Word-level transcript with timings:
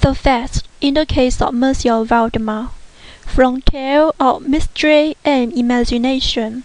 The 0.00 0.14
Facts 0.14 0.62
in 0.80 0.94
the 0.94 1.04
case 1.04 1.42
of 1.42 1.54
Monsieur 1.54 2.04
Valdemar. 2.04 2.70
From 3.26 3.60
Tale 3.62 4.14
of 4.20 4.46
Mystery 4.46 5.16
and 5.24 5.52
Imagination 5.52 6.62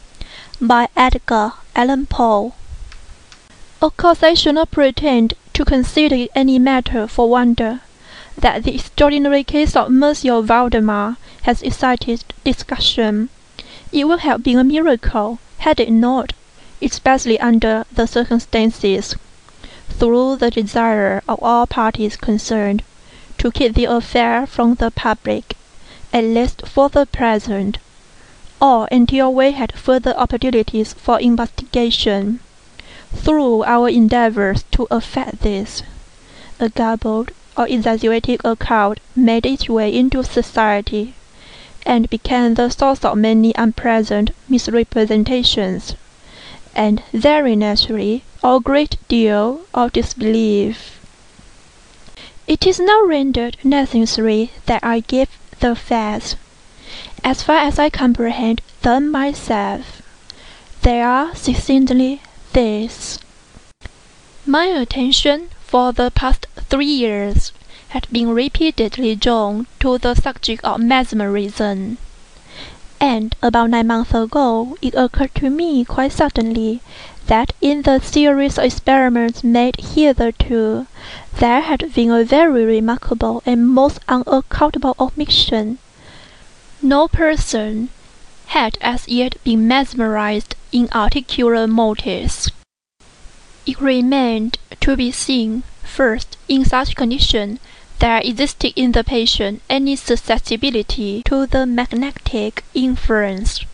by 0.61 0.87
Edgar 0.95 1.53
Allan 1.75 2.05
Poe. 2.05 2.53
Of 3.81 3.97
course, 3.97 4.21
I 4.21 4.35
should 4.35 4.53
not 4.53 4.69
pretend 4.69 5.33
to 5.53 5.65
consider 5.65 6.27
any 6.35 6.59
matter 6.59 7.07
for 7.07 7.27
wonder 7.27 7.81
that 8.37 8.65
the 8.65 8.75
extraordinary 8.75 9.43
case 9.43 9.75
of 9.75 9.89
Monsieur 9.89 10.39
Valdemar 10.41 11.17
has 11.41 11.63
excited 11.63 12.23
discussion. 12.43 13.29
It 13.91 14.07
would 14.07 14.19
have 14.19 14.43
been 14.43 14.59
a 14.59 14.63
miracle 14.63 15.39
had 15.57 15.79
it 15.79 15.91
not, 15.91 16.33
especially 16.83 17.39
under 17.39 17.85
the 17.91 18.05
circumstances, 18.05 19.15
through 19.89 20.35
the 20.35 20.51
desire 20.51 21.23
of 21.27 21.41
all 21.41 21.65
parties 21.65 22.15
concerned 22.15 22.83
to 23.37 23.51
keep 23.51 23.73
the 23.73 23.85
affair 23.85 24.45
from 24.45 24.75
the 24.75 24.91
public, 24.91 25.55
at 26.11 26.23
least 26.23 26.67
for 26.67 26.89
the 26.89 27.05
present, 27.05 27.77
or 28.61 28.87
until 28.91 29.33
we 29.33 29.51
had 29.51 29.73
further 29.73 30.15
opportunities 30.15 30.93
for 30.93 31.19
investigation. 31.19 32.39
Through 33.13 33.63
our 33.63 33.89
endeavors 33.89 34.63
to 34.71 34.87
effect 34.89 35.41
this, 35.41 35.83
a 36.59 36.69
garbled 36.69 37.31
or 37.57 37.67
exaggerated 37.67 38.41
account 38.43 38.99
made 39.15 39.45
its 39.45 39.69
way 39.69 39.93
into 39.93 40.23
society, 40.23 41.13
and 41.85 42.09
became 42.09 42.53
the 42.53 42.69
source 42.69 43.03
of 43.03 43.17
many 43.17 43.53
unpleasant 43.55 44.31
misrepresentations, 44.49 45.95
and 46.75 47.03
very 47.11 47.55
naturally 47.55 48.23
a 48.43 48.59
great 48.59 48.97
deal 49.07 49.61
of 49.73 49.93
disbelief. 49.93 50.99
It 52.45 52.67
is 52.67 52.77
now 52.77 53.01
rendered 53.05 53.57
necessary 53.63 54.51
that 54.65 54.83
I 54.83 54.99
give 54.99 55.29
the 55.61 55.75
facts, 55.75 56.35
as 57.23 57.41
far 57.41 57.55
as 57.57 57.79
I 57.79 57.89
comprehend 57.89 58.61
them 58.81 59.09
myself. 59.11 60.01
They 60.81 61.01
are 61.01 61.33
succinctly 61.35 62.21
this. 62.51 63.17
My 64.45 64.65
attention 64.65 65.51
for 65.61 65.93
the 65.93 66.11
past 66.11 66.47
three 66.57 66.85
years 66.85 67.53
had 67.89 68.07
been 68.11 68.29
repeatedly 68.29 69.15
drawn 69.15 69.67
to 69.79 69.97
the 69.97 70.13
subject 70.13 70.65
of 70.65 70.81
mesmerism, 70.81 71.97
and 72.99 73.35
about 73.41 73.69
nine 73.69 73.87
months 73.87 74.13
ago 74.13 74.77
it 74.81 74.95
occurred 74.95 75.33
to 75.35 75.49
me 75.49 75.85
quite 75.85 76.11
suddenly 76.11 76.81
that 77.27 77.53
in 77.61 77.83
the 77.83 77.99
series 77.99 78.57
of 78.57 78.65
experiments 78.65 79.43
made 79.43 79.75
hitherto 79.79 80.85
there 81.39 81.61
had 81.61 81.93
been 81.93 82.11
a 82.11 82.23
very 82.23 82.65
remarkable 82.65 83.41
and 83.45 83.67
most 83.69 83.99
unaccountable 84.07 84.95
omission. 84.99 85.77
No 86.81 87.07
person 87.07 87.89
had 88.47 88.77
as 88.81 89.07
yet 89.07 89.41
been 89.43 89.67
mesmerized 89.67 90.55
in 90.71 90.87
articulo 90.89 91.69
mortis. 91.69 92.49
It 93.65 93.79
remained 93.79 94.57
to 94.81 94.95
be 94.97 95.11
seen, 95.11 95.63
first, 95.83 96.37
in 96.47 96.65
such 96.65 96.95
condition, 96.95 97.59
there 97.99 98.19
existed 98.23 98.73
in 98.75 98.91
the 98.91 99.03
patient 99.03 99.61
any 99.69 99.95
susceptibility 99.95 101.23
to 101.23 101.47
the 101.47 101.65
magnetic 101.65 102.65
influence. 102.73 103.65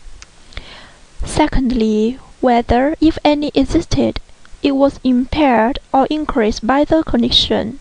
Secondly, 1.24 2.18
whether, 2.40 2.96
if 3.00 3.18
any 3.24 3.50
existed, 3.54 4.20
it 4.62 4.72
was 4.72 5.00
impaired 5.04 5.78
or 5.92 6.06
increased 6.10 6.66
by 6.66 6.84
the 6.84 7.02
condition. 7.02 7.80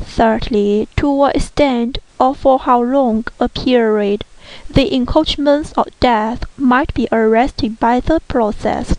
Thirdly, 0.00 0.88
to 0.96 1.10
what 1.10 1.36
extent 1.36 1.98
or 2.20 2.34
for 2.34 2.58
how 2.58 2.82
long 2.82 3.24
a 3.38 3.48
period 3.48 4.24
the 4.70 4.94
encroachments 4.94 5.72
of 5.72 5.88
death 6.00 6.44
might 6.56 6.94
be 6.94 7.08
arrested 7.12 7.78
by 7.78 8.00
the 8.00 8.20
process. 8.28 8.96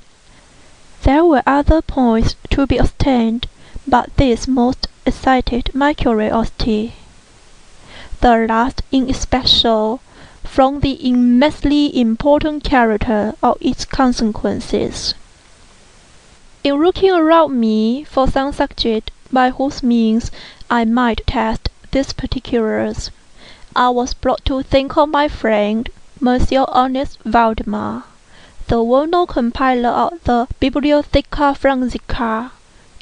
There 1.04 1.26
were 1.26 1.44
other 1.48 1.82
points 1.82 2.36
to 2.52 2.68
be 2.68 2.78
ascertained, 2.80 3.48
but 3.88 4.16
this 4.18 4.48
most 4.48 4.88
excited 5.06 5.74
my 5.74 5.94
curiosity. 5.94 6.94
The 8.22 8.46
last 8.48 8.82
in 8.92 9.10
especial, 9.10 10.02
from 10.50 10.80
the 10.80 11.08
immensely 11.08 11.96
important 11.96 12.64
character 12.64 13.36
of 13.44 13.56
its 13.62 13.86
consequences. 13.86 15.14
In 16.64 16.74
looking 16.74 17.12
around 17.12 17.58
me 17.60 18.04
for 18.04 18.28
some 18.28 18.52
subject 18.52 19.12
by 19.32 19.52
whose 19.52 19.84
means 19.84 20.32
I 20.68 20.86
might 20.86 21.22
test 21.28 21.70
these 21.92 22.14
particulars, 22.14 23.12
I 23.76 23.90
was 23.90 24.16
brought 24.16 24.44
to 24.46 24.64
think 24.64 24.98
of 24.98 25.10
my 25.10 25.28
friend, 25.28 25.88
Monsieur 26.20 26.66
Ernest 26.76 27.20
Valdemar, 27.24 28.06
the 28.68 28.82
well-known 28.82 29.28
compiler 29.28 29.90
of 29.90 30.24
the 30.24 30.48
Bibliotheca 30.60 31.56
Forensica, 31.56 32.52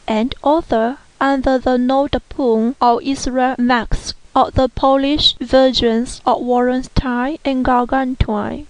and 0.05 0.35
author, 0.43 0.97
under 1.21 1.57
the 1.57 2.21
plume 2.29 2.75
of 2.81 3.01
Issachar 3.07 3.55
Marx, 3.57 4.13
of 4.37 4.53
the 4.53 4.69
Polish 4.69 5.33
versions 5.41 6.21
of 6.23 6.39
Wallenstein 6.39 7.39
and 7.43 7.65
Gargantua. 7.65 8.65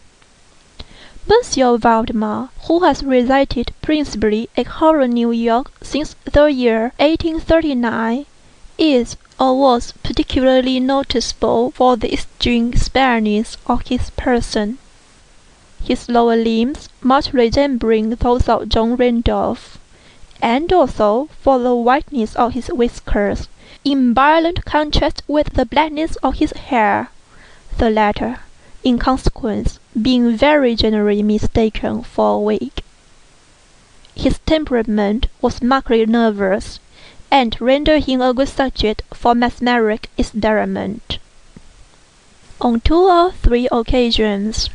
Monsieur 1.28 1.76
Valdemar, 1.76 2.52
who 2.68 2.86
has 2.86 3.04
resided 3.04 3.74
principally 3.82 4.48
at 4.56 4.68
Harlem, 4.68 5.12
New 5.12 5.32
York, 5.32 5.70
since 5.82 6.16
the 6.24 6.46
year 6.46 6.94
1839, 7.00 8.26
is 8.78 9.18
or 9.38 9.60
was 9.60 9.92
particularly 10.04 10.80
noticeable 10.80 11.72
for 11.72 11.98
the 11.98 12.14
extreme 12.14 12.72
spareness 12.72 13.58
of 13.68 13.82
his 13.88 14.10
person, 14.12 14.78
his 15.84 16.08
lower 16.08 16.38
limbs 16.38 16.88
much 17.02 17.34
resembling 17.34 18.12
those 18.12 18.48
of 18.48 18.70
John 18.70 18.96
Randolph, 18.96 19.78
and 20.42 20.72
also 20.72 21.30
for 21.42 21.60
the 21.60 21.76
whiteness 21.76 22.36
of 22.36 22.54
his 22.54 22.68
whiskers, 22.68 23.48
in 23.84 24.14
violent 24.14 24.66
contrast 24.66 25.24
with 25.28 25.54
the 25.54 25.66
blackness 25.66 26.16
of 26.18 26.36
his 26.36 26.52
hair, 26.52 27.10
the 27.78 27.90
latter, 27.90 28.40
in 28.84 29.00
consequence, 29.00 29.80
being 30.00 30.36
very 30.36 30.76
generally 30.76 31.24
mistaken 31.24 32.04
for 32.04 32.36
a 32.36 32.40
wig. 32.40 32.72
His 34.16 34.40
temperament 34.46 35.28
was 35.42 35.62
markedly 35.62 36.06
nervous, 36.06 36.80
and 37.30 37.60
rendered 37.60 38.06
him 38.06 38.22
a 38.22 38.34
good 38.34 38.48
subject 38.48 39.02
for 39.14 39.36
mesmeric 39.36 40.10
experiment. 40.18 41.20
On 42.62 42.80
two 42.80 42.96
or 42.96 43.32
three 43.32 43.68
occasions 43.72 44.70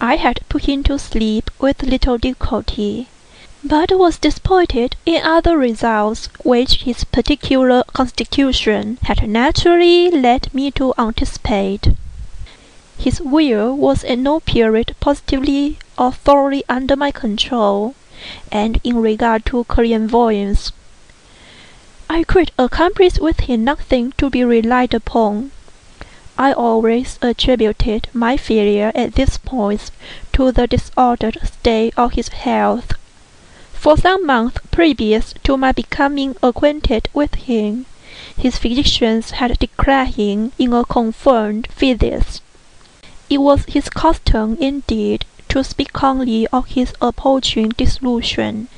I 0.00 0.16
had 0.16 0.40
put 0.48 0.64
him 0.64 0.82
to 0.84 0.98
sleep 0.98 1.50
with 1.58 1.82
little 1.82 2.16
difficulty, 2.16 3.08
but 3.68 3.90
was 3.98 4.18
disappointed 4.18 4.94
in 5.04 5.20
other 5.24 5.58
results 5.58 6.28
which 6.44 6.82
his 6.84 7.02
particular 7.02 7.82
constitution 7.92 8.96
had 9.02 9.28
naturally 9.28 10.08
led 10.08 10.54
me 10.54 10.70
to 10.70 10.94
anticipate. 10.96 11.88
His 12.96 13.20
will 13.20 13.76
was 13.76 14.04
at 14.04 14.18
no 14.18 14.38
period 14.40 14.94
positively 15.00 15.78
or 15.98 16.12
thoroughly 16.12 16.62
under 16.68 16.94
my 16.94 17.10
control, 17.10 17.94
and 18.52 18.80
in 18.84 18.96
regard 18.98 19.44
to 19.46 19.64
clairvoyance, 19.64 20.70
I 22.08 22.22
could 22.22 22.52
accomplish 22.56 23.18
with 23.18 23.40
him 23.40 23.64
nothing 23.64 24.12
to 24.18 24.30
be 24.30 24.44
relied 24.44 24.94
upon. 24.94 25.50
I 26.38 26.52
always 26.52 27.18
attributed 27.20 28.08
my 28.12 28.36
failure 28.36 28.92
at 28.94 29.14
this 29.14 29.38
point 29.38 29.90
to 30.34 30.52
the 30.52 30.66
disordered 30.68 31.38
state 31.42 31.94
of 31.96 32.12
his 32.12 32.28
health. 32.28 32.92
For 33.78 33.96
some 33.98 34.24
months 34.24 34.58
previous 34.70 35.34
to 35.44 35.58
my 35.58 35.70
becoming 35.70 36.34
acquainted 36.42 37.10
with 37.12 37.34
him, 37.34 37.84
his 38.34 38.56
physicians 38.56 39.32
had 39.32 39.58
declared 39.58 40.14
him 40.14 40.52
in 40.58 40.72
a 40.72 40.82
confirmed 40.84 41.68
phthisis. 41.68 42.40
It 43.28 43.38
was 43.38 43.66
his 43.66 43.90
custom, 43.90 44.56
indeed, 44.58 45.26
to 45.50 45.62
speak 45.62 45.92
calmly 45.92 46.46
of 46.48 46.66
his 46.68 46.94
approaching 47.02 47.68
dissolution, 47.68 48.68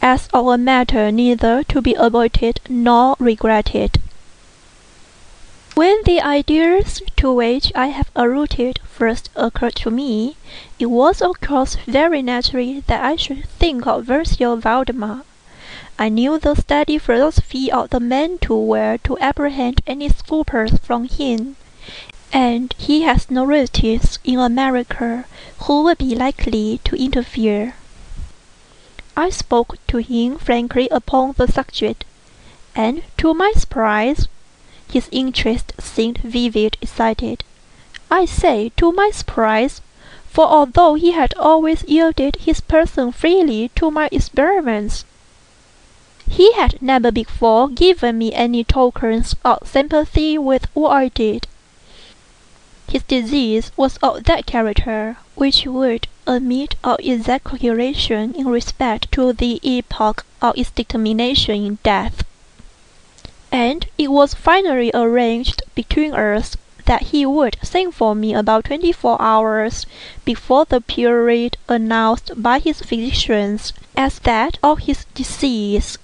as 0.00 0.28
of 0.32 0.46
a 0.46 0.56
matter 0.56 1.10
neither 1.10 1.64
to 1.64 1.82
be 1.82 1.94
avoided 1.94 2.60
nor 2.68 3.16
regretted. 3.18 4.00
When 5.74 6.02
the 6.04 6.20
ideas 6.20 7.00
to 7.18 7.32
which 7.32 7.70
I 7.76 7.86
have 7.86 8.10
alluded 8.16 8.80
first 8.84 9.30
occurred 9.36 9.76
to 9.76 9.90
me, 9.92 10.36
it 10.80 10.86
was 10.86 11.22
of 11.22 11.40
course 11.40 11.76
very 11.86 12.22
natural 12.22 12.82
that 12.88 13.04
I 13.04 13.14
should 13.14 13.48
think 13.50 13.86
of 13.86 14.08
Monsieur 14.08 14.56
Valdemar. 14.56 15.22
I 15.96 16.08
knew 16.08 16.38
the 16.40 16.56
steady 16.56 16.98
philosophy 16.98 17.70
of 17.70 17.90
the 17.90 18.00
man 18.00 18.38
too 18.38 18.56
well 18.56 18.98
to 19.04 19.16
apprehend 19.20 19.80
any 19.86 20.08
scruples 20.08 20.78
from 20.82 21.04
him, 21.04 21.54
and 22.32 22.74
he 22.76 23.02
has 23.02 23.30
no 23.30 23.44
relatives 23.44 24.18
in 24.24 24.40
America 24.40 25.24
who 25.60 25.84
would 25.84 25.98
be 25.98 26.16
likely 26.16 26.80
to 26.82 26.96
interfere. 26.96 27.76
I 29.16 29.30
spoke 29.30 29.76
to 29.86 29.98
him 29.98 30.36
frankly 30.36 30.88
upon 30.90 31.34
the 31.36 31.46
subject, 31.46 32.04
and 32.74 33.04
to 33.18 33.34
my 33.34 33.52
surprise, 33.54 34.26
his 34.92 35.08
interest 35.12 35.72
seemed 35.78 36.18
vivid, 36.18 36.76
excited. 36.80 37.44
I 38.10 38.24
say 38.24 38.72
to 38.76 38.90
my 38.90 39.10
surprise, 39.12 39.80
for 40.28 40.46
although 40.46 40.94
he 40.94 41.12
had 41.12 41.32
always 41.38 41.84
yielded 41.84 42.36
his 42.40 42.60
person 42.60 43.12
freely 43.12 43.70
to 43.76 43.90
my 43.92 44.08
experiments, 44.10 45.04
he 46.28 46.52
had 46.54 46.80
never 46.82 47.10
before 47.12 47.68
given 47.68 48.18
me 48.18 48.32
any 48.32 48.64
tokens 48.64 49.34
of 49.44 49.58
sympathy 49.64 50.36
with 50.38 50.66
what 50.74 50.90
I 50.90 51.08
did. 51.08 51.46
His 52.88 53.02
disease 53.04 53.70
was 53.76 53.96
of 53.98 54.24
that 54.24 54.46
character 54.46 55.18
which 55.36 55.66
would 55.66 56.08
admit 56.26 56.74
of 56.82 56.98
exact 57.00 57.44
calculation 57.44 58.34
in 58.34 58.48
respect 58.48 59.12
to 59.12 59.32
the 59.32 59.60
epoch 59.62 60.24
of 60.42 60.58
its 60.58 60.70
determination 60.72 61.64
in 61.64 61.78
death; 61.84 62.24
and 63.52 63.86
it 63.98 64.10
was 64.10 64.34
finally 64.34 64.90
arranged 64.94 65.62
between 65.74 66.12
us 66.14 66.56
that 66.86 67.02
he 67.02 67.24
would 67.26 67.56
send 67.62 67.94
for 67.94 68.14
me 68.14 68.34
about 68.34 68.64
twenty-four 68.64 69.20
hours 69.20 69.86
before 70.24 70.64
the 70.64 70.80
period 70.80 71.56
announced 71.68 72.30
by 72.36 72.58
his 72.58 72.80
physicians 72.80 73.72
as 73.96 74.18
that 74.20 74.58
of 74.62 74.80
his 74.80 75.04
decease. 75.14 75.98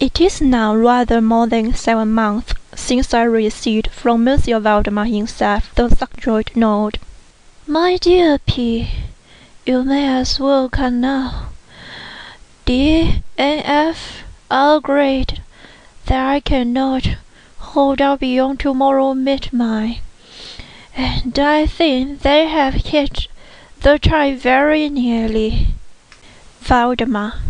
It 0.00 0.20
is 0.20 0.40
now 0.40 0.74
rather 0.74 1.20
more 1.20 1.46
than 1.46 1.74
seven 1.74 2.12
months 2.12 2.54
since 2.74 3.14
I 3.14 3.22
received 3.22 3.88
from 3.90 4.24
Monsieur 4.24 4.58
Valdemar 4.58 5.04
himself 5.04 5.72
the 5.76 5.88
subjoined 5.88 6.56
note. 6.56 6.98
My 7.66 7.96
dear 7.96 8.38
P., 8.38 8.88
you 9.64 9.84
may 9.84 10.08
as 10.08 10.40
well 10.40 10.68
come 10.68 11.00
now. 11.00 11.50
D. 12.64 13.22
and 13.38 13.62
F. 13.64 14.24
are 14.50 14.78
agreed 14.78 15.40
that 16.06 16.28
I 16.28 16.40
cannot 16.40 17.16
hold 17.58 18.00
out 18.00 18.20
beyond 18.20 18.60
tomorrow 18.60 19.14
midnight, 19.14 20.00
and 20.96 21.38
I 21.38 21.66
think 21.66 22.20
they 22.20 22.46
have 22.46 22.74
hit 22.74 23.28
the 23.80 23.98
time 23.98 24.36
very 24.36 24.88
nearly. 24.88 25.68
Valdemar. 26.60 27.40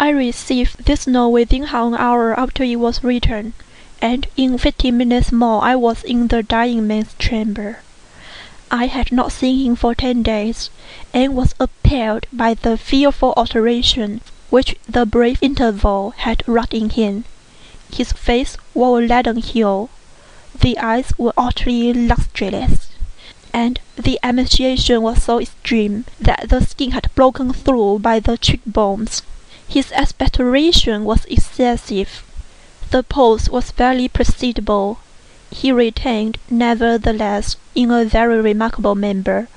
I 0.00 0.08
received 0.08 0.84
this 0.86 1.06
note 1.06 1.28
within 1.30 1.64
half 1.64 1.88
an 1.88 1.94
hour 1.94 2.38
after 2.38 2.64
it 2.64 2.76
was 2.76 3.04
written, 3.04 3.52
and 4.00 4.26
in 4.36 4.58
fifteen 4.58 4.96
minutes 4.96 5.30
more 5.30 5.62
I 5.62 5.76
was 5.76 6.02
in 6.02 6.28
the 6.28 6.42
dying 6.42 6.86
man's 6.86 7.14
chamber. 7.18 7.78
I 8.70 8.86
had 8.86 9.12
not 9.12 9.32
seen 9.32 9.64
him 9.64 9.76
for 9.76 9.94
ten 9.94 10.22
days, 10.22 10.70
and 11.12 11.36
was 11.36 11.54
appalled 11.60 12.26
by 12.32 12.54
the 12.54 12.76
fearful 12.76 13.34
alteration 13.36 14.20
which 14.52 14.76
the 14.86 15.06
brief 15.06 15.38
interval 15.42 16.10
had 16.10 16.42
wrought 16.46 16.74
in 16.74 16.90
him. 16.90 17.24
His 17.90 18.12
face 18.12 18.58
wore 18.74 19.00
a 19.00 19.06
leaden 19.06 19.38
hue, 19.38 19.88
the 20.60 20.76
eyes 20.76 21.14
were 21.16 21.32
utterly 21.38 21.94
lustreless, 21.94 22.88
and 23.54 23.80
the 23.96 24.20
emaciation 24.22 25.00
was 25.00 25.22
so 25.22 25.40
extreme 25.40 26.04
that 26.20 26.50
the 26.50 26.60
skin 26.60 26.90
had 26.90 27.08
broken 27.14 27.54
through 27.54 28.00
by 28.00 28.20
the 28.20 28.36
cheek 28.36 28.60
bones. 28.66 29.22
His 29.66 29.90
expectoration 29.92 31.04
was 31.04 31.24
excessive. 31.24 32.22
The 32.90 33.02
pulse 33.02 33.48
was 33.48 33.72
barely 33.72 34.08
perceptible. 34.08 34.98
He 35.50 35.72
retained, 35.72 36.36
nevertheless, 36.50 37.56
in 37.74 37.90
a 37.90 38.04
very 38.04 38.42
remarkable 38.42 38.96
manner, 38.96 39.48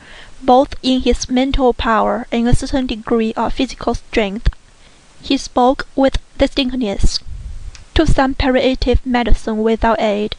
both 0.42 0.74
in 0.82 1.02
his 1.02 1.30
mental 1.30 1.74
power 1.74 2.28
and 2.32 2.48
a 2.48 2.56
certain 2.56 2.88
degree 2.88 3.34
of 3.34 3.52
physical 3.52 3.96
strength. 3.96 4.56
He 5.28 5.38
spoke 5.38 5.88
with 5.96 6.20
distinctness, 6.38 7.20
took 7.96 8.10
some 8.10 8.36
palliative 8.36 9.04
medicine 9.04 9.64
without 9.64 10.00
aid, 10.00 10.36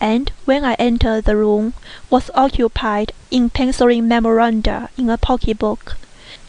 and 0.00 0.32
when 0.46 0.64
I 0.64 0.72
entered 0.78 1.26
the 1.26 1.36
room 1.36 1.74
was 2.08 2.30
occupied 2.34 3.12
in 3.30 3.50
penciling 3.50 4.08
memoranda 4.08 4.88
in 4.96 5.10
a 5.10 5.18
pocket 5.18 5.58
book. 5.58 5.98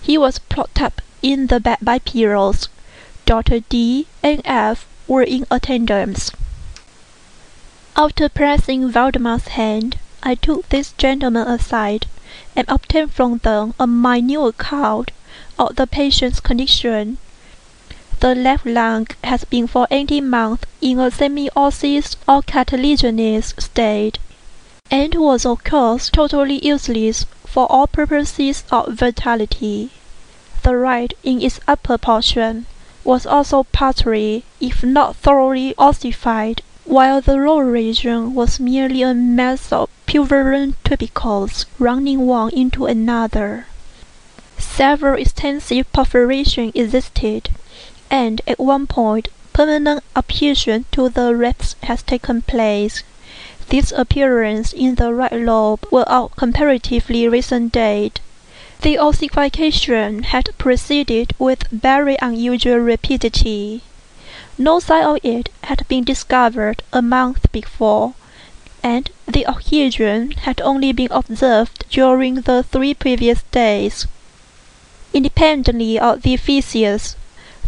He 0.01 0.17
was 0.17 0.39
propped 0.39 0.81
up 0.81 1.01
in 1.21 1.47
the 1.47 1.59
bed 1.59 1.79
by 1.81 1.99
pillows. 1.99 2.69
Dr. 3.25 3.59
D 3.67 4.07
and 4.23 4.41
F 4.45 4.85
were 5.05 5.23
in 5.23 5.45
attendance. 5.51 6.31
After 7.97 8.29
pressing 8.29 8.89
Valdemar's 8.89 9.49
hand, 9.59 9.99
I 10.23 10.35
took 10.35 10.69
these 10.69 10.93
gentlemen 10.93 11.49
aside, 11.49 12.05
and 12.55 12.65
obtained 12.69 13.13
from 13.13 13.39
them 13.39 13.73
a 13.77 13.87
minute 13.87 14.39
account 14.39 15.11
of 15.59 15.75
the 15.75 15.85
patient's 15.85 16.39
condition. 16.39 17.17
The 18.23 18.35
left 18.35 18.65
lung 18.65 19.07
has 19.21 19.43
been 19.43 19.67
for 19.67 19.85
eighteen 19.91 20.29
months 20.29 20.63
in 20.79 20.97
a 20.97 21.11
semi-osseous 21.11 22.15
or 22.25 22.41
cartilaginous 22.41 23.53
state, 23.59 24.17
and 24.89 25.13
was 25.15 25.45
of 25.45 25.65
course 25.65 26.09
totally 26.09 26.65
useless 26.65 27.25
for 27.45 27.69
all 27.69 27.85
purposes 27.85 28.63
of 28.71 28.93
vitality. 28.93 29.89
The 30.61 30.77
right 30.77 31.13
in 31.21 31.41
its 31.41 31.59
upper 31.67 31.97
portion 31.97 32.65
was 33.03 33.25
also 33.25 33.65
partly, 33.73 34.45
if 34.61 34.85
not 34.85 35.17
thoroughly 35.17 35.75
ossified, 35.77 36.61
while 36.85 37.19
the 37.19 37.35
lower 37.35 37.65
region 37.65 38.33
was 38.33 38.57
merely 38.57 39.01
a 39.01 39.13
mass 39.13 39.73
of 39.73 39.89
purulent 40.05 40.77
tubercles 40.85 41.65
running 41.77 42.21
one 42.21 42.53
into 42.53 42.85
another. 42.85 43.65
Several 44.57 45.19
extensive 45.19 45.91
perforations 45.91 46.71
existed, 46.73 47.49
and 48.13 48.41
at 48.45 48.59
one 48.59 48.85
point 48.85 49.27
permanent 49.53 50.03
adhesion 50.15 50.85
to 50.91 51.09
the 51.09 51.35
ribs 51.35 51.75
has 51.81 52.03
taken 52.03 52.43
place. 52.43 53.01
This 53.69 53.91
appearance 53.91 54.71
in 54.71 54.95
the 54.95 55.11
right 55.11 55.33
lobe 55.33 55.87
was 55.89 56.05
of 56.05 56.35
comparatively 56.35 57.27
recent 57.27 57.73
date. 57.73 58.19
The 58.81 58.99
ossification 58.99 60.21
had 60.23 60.55
proceeded 60.59 61.33
with 61.39 61.67
very 61.69 62.15
unusual 62.21 62.77
rapidity. 62.77 63.81
No 64.59 64.79
sign 64.79 65.05
of 65.05 65.17
it 65.23 65.49
had 65.63 65.87
been 65.87 66.03
discovered 66.03 66.83
a 66.93 67.01
month 67.01 67.51
before, 67.51 68.13
and 68.83 69.09
the 69.25 69.47
adhesion 69.47 70.33
had 70.45 70.61
only 70.61 70.91
been 70.91 71.11
observed 71.11 71.85
during 71.89 72.35
the 72.41 72.61
three 72.61 72.93
previous 72.93 73.41
days. 73.49 74.05
Independently 75.13 75.97
of 75.97 76.21
the 76.21 76.37
phthisis, 76.37 77.15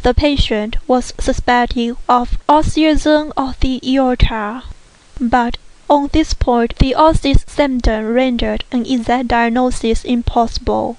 the 0.05 0.13
patient 0.13 0.77
was 0.85 1.15
suspected 1.19 1.97
of 2.07 2.37
osseism 2.47 3.31
of 3.35 3.59
the 3.61 3.81
aorta, 3.83 4.61
but 5.19 5.57
on 5.89 6.07
this 6.13 6.31
point 6.35 6.75
the 6.77 6.93
osseous 6.93 7.43
symptom 7.47 8.13
rendered 8.13 8.63
an 8.71 8.85
exact 8.85 9.29
diagnosis 9.29 10.05
impossible. 10.05 10.97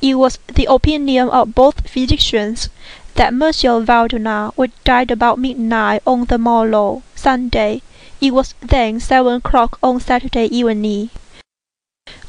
It 0.00 0.14
was 0.14 0.38
the 0.46 0.64
opinion 0.70 1.28
of 1.28 1.54
both 1.54 1.86
physicians 1.86 2.70
that 3.16 3.34
Monsieur 3.34 3.80
Valdemar 3.80 4.54
would 4.56 4.72
die 4.84 5.04
about 5.10 5.38
midnight 5.38 6.00
on 6.06 6.24
the 6.24 6.38
morrow, 6.38 7.02
Sunday. 7.14 7.82
It 8.22 8.32
was 8.32 8.54
then 8.60 9.00
seven 9.00 9.34
o'clock 9.34 9.78
on 9.82 10.00
Saturday 10.00 10.46
evening. 10.46 11.10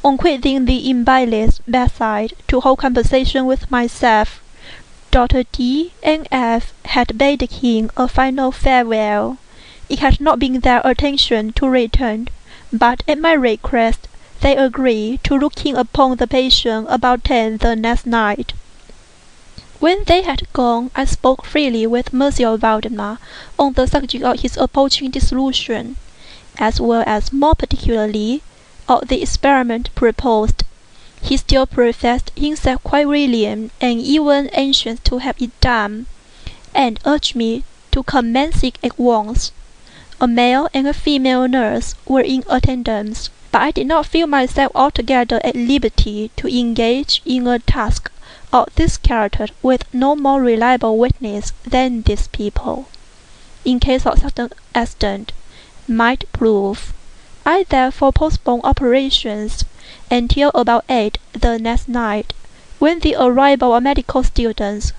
On 0.04 0.18
quitting 0.18 0.66
the 0.66 0.90
invalid's 0.90 1.60
bedside 1.66 2.34
to 2.48 2.60
hold 2.60 2.80
conversation 2.80 3.46
with 3.46 3.70
myself, 3.70 4.42
Dr. 5.18 5.42
D 5.50 5.92
and 6.00 6.28
F 6.30 6.72
had 6.84 7.18
bade 7.18 7.42
him 7.50 7.90
a 7.96 8.06
final 8.06 8.52
farewell, 8.52 9.38
it 9.88 9.98
had 9.98 10.20
not 10.20 10.38
been 10.38 10.60
their 10.60 10.80
intention 10.82 11.52
to 11.54 11.68
return, 11.68 12.28
but 12.72 13.02
at 13.08 13.18
my 13.18 13.32
request 13.32 14.06
they 14.42 14.54
agreed 14.54 15.24
to 15.24 15.34
look 15.34 15.66
in 15.66 15.74
upon 15.74 16.18
the 16.18 16.28
patient 16.28 16.86
about 16.88 17.24
ten 17.24 17.56
the 17.56 17.74
next 17.74 18.06
night. 18.06 18.52
When 19.80 20.04
they 20.04 20.22
had 20.22 20.46
gone, 20.52 20.92
I 20.94 21.04
spoke 21.04 21.44
freely 21.44 21.84
with 21.84 22.12
Monsieur 22.12 22.56
Valdemar 22.56 23.18
on 23.58 23.72
the 23.72 23.88
subject 23.88 24.22
of 24.22 24.38
his 24.38 24.56
approaching 24.56 25.10
dissolution, 25.10 25.96
as 26.60 26.80
well 26.80 27.02
as 27.08 27.32
more 27.32 27.56
particularly 27.56 28.42
of 28.88 29.08
the 29.08 29.20
experiment 29.20 29.92
proposed. 29.96 30.62
He 31.20 31.36
still 31.36 31.66
professed 31.66 32.30
himself 32.36 32.82
quite 32.84 33.08
willing 33.08 33.70
and 33.80 34.00
even 34.00 34.48
anxious 34.50 35.00
to 35.00 35.18
have 35.18 35.40
it 35.42 35.58
done, 35.60 36.06
and 36.74 37.00
urged 37.04 37.34
me 37.34 37.64
to 37.90 38.02
commence 38.02 38.62
it 38.62 38.78
at 38.84 38.98
once. 38.98 39.50
A 40.20 40.28
male 40.28 40.68
and 40.72 40.86
a 40.86 40.94
female 40.94 41.48
nurse 41.48 41.94
were 42.06 42.20
in 42.20 42.44
attendance, 42.48 43.30
but 43.50 43.62
I 43.62 43.70
did 43.72 43.86
not 43.86 44.06
feel 44.06 44.26
myself 44.26 44.70
altogether 44.74 45.40
at 45.42 45.56
liberty 45.56 46.30
to 46.36 46.48
engage 46.48 47.22
in 47.24 47.46
a 47.46 47.58
task 47.58 48.10
of 48.52 48.68
this 48.76 48.96
character 48.96 49.48
with 49.62 49.92
no 49.92 50.14
more 50.14 50.40
reliable 50.40 50.96
witness 50.98 51.52
than 51.64 52.02
these 52.02 52.28
people, 52.28 52.86
in 53.64 53.80
case 53.80 54.06
of 54.06 54.20
sudden 54.20 54.50
accident, 54.74 55.32
might 55.86 56.30
prove. 56.32 56.92
I 57.50 57.62
therefore 57.62 58.12
postponed 58.12 58.60
operations 58.64 59.64
until 60.10 60.50
about 60.54 60.84
eight 60.90 61.16
the 61.32 61.58
next 61.58 61.88
night, 61.88 62.34
when 62.78 62.98
the 62.98 63.16
arrival 63.18 63.74
of 63.74 63.84
medical 63.84 64.22
students, 64.22 64.92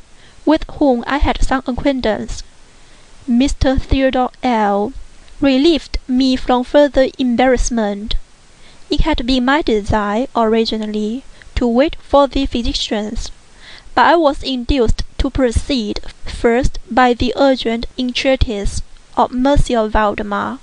with 0.45 0.63
whom 0.79 1.03
I 1.05 1.19
had 1.19 1.43
some 1.43 1.61
acquaintance, 1.67 2.41
Mr. 3.29 3.79
Theodore 3.79 4.31
L., 4.41 4.93
relieved 5.39 5.99
me 6.07 6.35
from 6.35 6.63
further 6.63 7.09
embarrassment. 7.19 8.15
It 8.89 9.01
had 9.01 9.27
been 9.27 9.45
my 9.45 9.61
design 9.61 10.27
originally 10.35 11.23
to 11.53 11.67
wait 11.67 11.97
for 12.01 12.27
the 12.27 12.47
physicians 12.47 13.29
but 13.93 14.05
I 14.07 14.15
was 14.15 14.41
induced 14.41 15.03
to 15.19 15.29
proceed, 15.29 15.99
first 16.25 16.79
by 16.89 17.13
the 17.13 17.31
urgent 17.35 17.85
entreaties 17.95 18.81
of 19.15 19.31
Monsieur 19.31 19.87
Valdemar, 19.87 20.57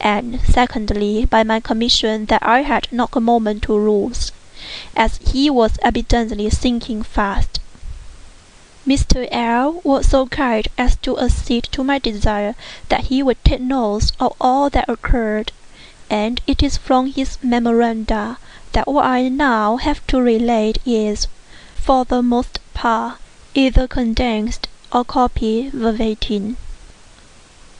and 0.00 0.40
secondly 0.42 1.24
by 1.24 1.42
my 1.42 1.60
commission 1.60 2.26
that 2.26 2.42
I 2.42 2.62
had 2.62 2.86
not 2.92 3.16
a 3.16 3.20
moment 3.20 3.62
to 3.64 3.72
lose, 3.72 4.32
as 4.96 5.18
he 5.18 5.50
was 5.50 5.78
evidently 5.82 6.50
sinking 6.50 7.02
fast. 7.02 7.58
Mr. 8.86 9.28
L 9.30 9.80
was 9.84 10.08
so 10.08 10.26
kind 10.26 10.66
as 10.78 10.96
to 10.96 11.18
accede 11.18 11.64
to 11.64 11.84
my 11.84 11.98
desire 11.98 12.54
that 12.88 13.06
he 13.06 13.22
would 13.22 13.42
take 13.44 13.60
notes 13.60 14.12
of 14.18 14.32
all 14.40 14.70
that 14.70 14.88
occurred, 14.88 15.52
and 16.08 16.40
it 16.46 16.62
is 16.62 16.78
from 16.78 17.12
his 17.12 17.36
memoranda 17.42 18.38
that 18.72 18.88
what 18.88 19.04
I 19.04 19.28
now 19.28 19.76
have 19.76 20.06
to 20.06 20.22
relate 20.22 20.78
is, 20.86 21.26
for 21.74 22.04
the 22.04 22.22
most 22.22 22.60
part, 22.72 23.18
either 23.54 23.86
condensed 23.86 24.68
or 24.92 25.04
copied 25.04 25.72
verbatim. 25.72 26.56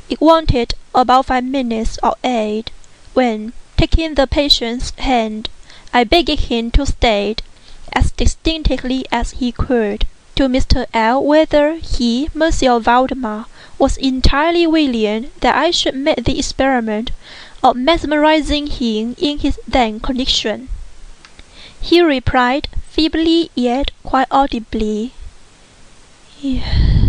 It 0.09 0.21
wanted 0.21 0.75
about 0.95 1.27
five 1.27 1.45
minutes 1.45 1.99
or 2.03 2.15
eight, 2.25 2.71
when, 3.15 3.53
taking 3.77 4.15
the 4.15 4.27
patient's 4.27 4.91
hand, 4.99 5.49
I 5.93 6.05
begged 6.05 6.41
him 6.41 6.71
to 6.73 6.87
state, 6.87 7.43
as 7.93 8.13
distinctly 8.13 9.05
as 9.13 9.33
he 9.33 9.53
could, 9.53 10.07
to 10.37 10.49
Mr. 10.49 10.87
L 10.95 11.23
whether 11.23 11.75
he, 11.75 12.29
Monsieur 12.33 12.79
Valdemar, 12.79 13.47
was 13.79 13.97
entirely 13.99 14.67
willing 14.67 15.31
that 15.41 15.57
I 15.57 15.71
should 15.71 15.95
make 15.95 16.25
the 16.25 16.39
experiment 16.39 17.11
of 17.63 17.77
mesmerizing 17.77 18.67
him 18.69 19.15
in 19.19 19.39
his 19.39 19.59
then 19.67 20.01
condition. 20.01 20.69
He 21.81 22.01
replied 22.01 22.69
feebly 22.89 23.51
yet 23.55 23.91
quite 24.03 24.29
audibly. 24.31 25.13
Yes, 26.41 27.08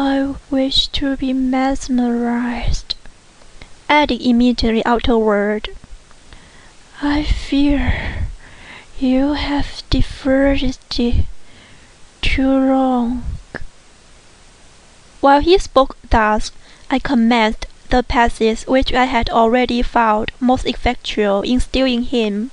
I 0.00 0.36
wish 0.48 0.86
to 0.94 1.16
be 1.16 1.32
mesmerized. 1.32 2.94
Adding 3.88 4.20
immediately 4.20 4.84
afterward, 4.84 5.70
I 7.02 7.24
fear 7.24 8.28
you 9.00 9.32
have 9.32 9.82
deferred 9.90 10.62
it 10.62 10.78
too 12.22 12.48
long. 12.48 13.24
While 15.20 15.40
he 15.40 15.58
spoke 15.58 15.96
thus, 16.08 16.52
I 16.88 17.00
commenced 17.00 17.66
the 17.90 18.04
passes 18.04 18.68
which 18.68 18.92
I 18.92 19.06
had 19.06 19.28
already 19.30 19.82
found 19.82 20.30
most 20.38 20.64
effectual 20.64 21.42
in 21.42 21.58
stealing 21.58 22.04
him 22.04 22.52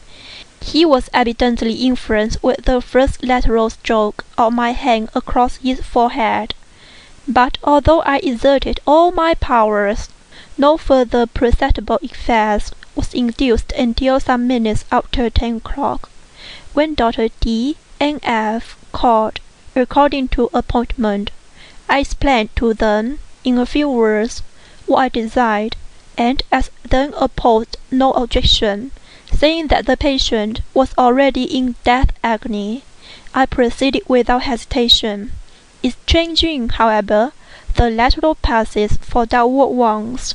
he 0.61 0.83
was 0.83 1.11
evidently 1.13 1.73
influenced 1.73 2.41
with 2.41 2.65
the 2.65 2.81
first 2.81 3.23
lateral 3.23 3.69
stroke 3.69 4.25
of 4.35 4.51
my 4.51 4.71
hand 4.71 5.09
across 5.13 5.57
his 5.57 5.79
forehead, 5.81 6.55
but 7.27 7.57
although 7.63 8.01
I 8.01 8.17
exerted 8.17 8.79
all 8.85 9.11
my 9.11 9.33
powers, 9.33 10.09
no 10.57 10.77
further 10.77 11.25
perceptible 11.25 11.97
effect 12.03 12.73
was 12.95 13.13
induced 13.15 13.71
until 13.71 14.19
some 14.19 14.45
minutes 14.45 14.85
after 14.91 15.29
ten 15.31 15.57
o'clock, 15.57 16.09
when 16.73 16.93
Dr. 16.93 17.29
D 17.39 17.77
and 17.99 18.19
F 18.21 18.77
called 18.91 19.39
according 19.75 20.27
to 20.29 20.49
appointment. 20.53 21.31
I 21.89 21.99
explained 21.99 22.55
to 22.57 22.73
them, 22.73 23.19
in 23.43 23.57
a 23.57 23.65
few 23.65 23.89
words, 23.89 24.43
what 24.85 24.99
I 24.99 25.09
desired, 25.09 25.75
and 26.17 26.43
as 26.51 26.69
they 26.87 27.09
opposed 27.17 27.77
no 27.89 28.11
objection, 28.11 28.91
Seeing 29.33 29.67
that 29.67 29.85
the 29.85 29.97
patient 29.97 30.61
was 30.73 30.93
already 30.97 31.43
in 31.43 31.75
death 31.83 32.11
agony, 32.23 32.83
I 33.33 33.45
proceeded 33.45 34.03
without 34.07 34.43
hesitation, 34.43 35.33
exchanging, 35.85 36.69
however, 36.69 37.31
the 37.75 37.89
lateral 37.91 38.33
passes 38.35 38.97
for 38.97 39.25
downward 39.25 39.67
ones, 39.67 40.33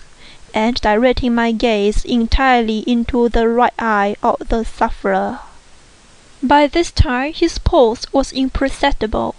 and 0.55 0.81
directing 0.81 1.35
my 1.35 1.51
gaze 1.51 2.05
entirely 2.05 2.81
into 2.81 3.29
the 3.29 3.49
right 3.49 3.73
eye 3.79 4.15
of 4.23 4.37
the 4.49 4.65
sufferer. 4.65 5.41
By 6.43 6.69
this 6.69 6.91
time 6.91 7.33
his 7.33 7.59
pulse 7.59 8.07
was 8.13 8.33
imperceptible, 8.33 9.35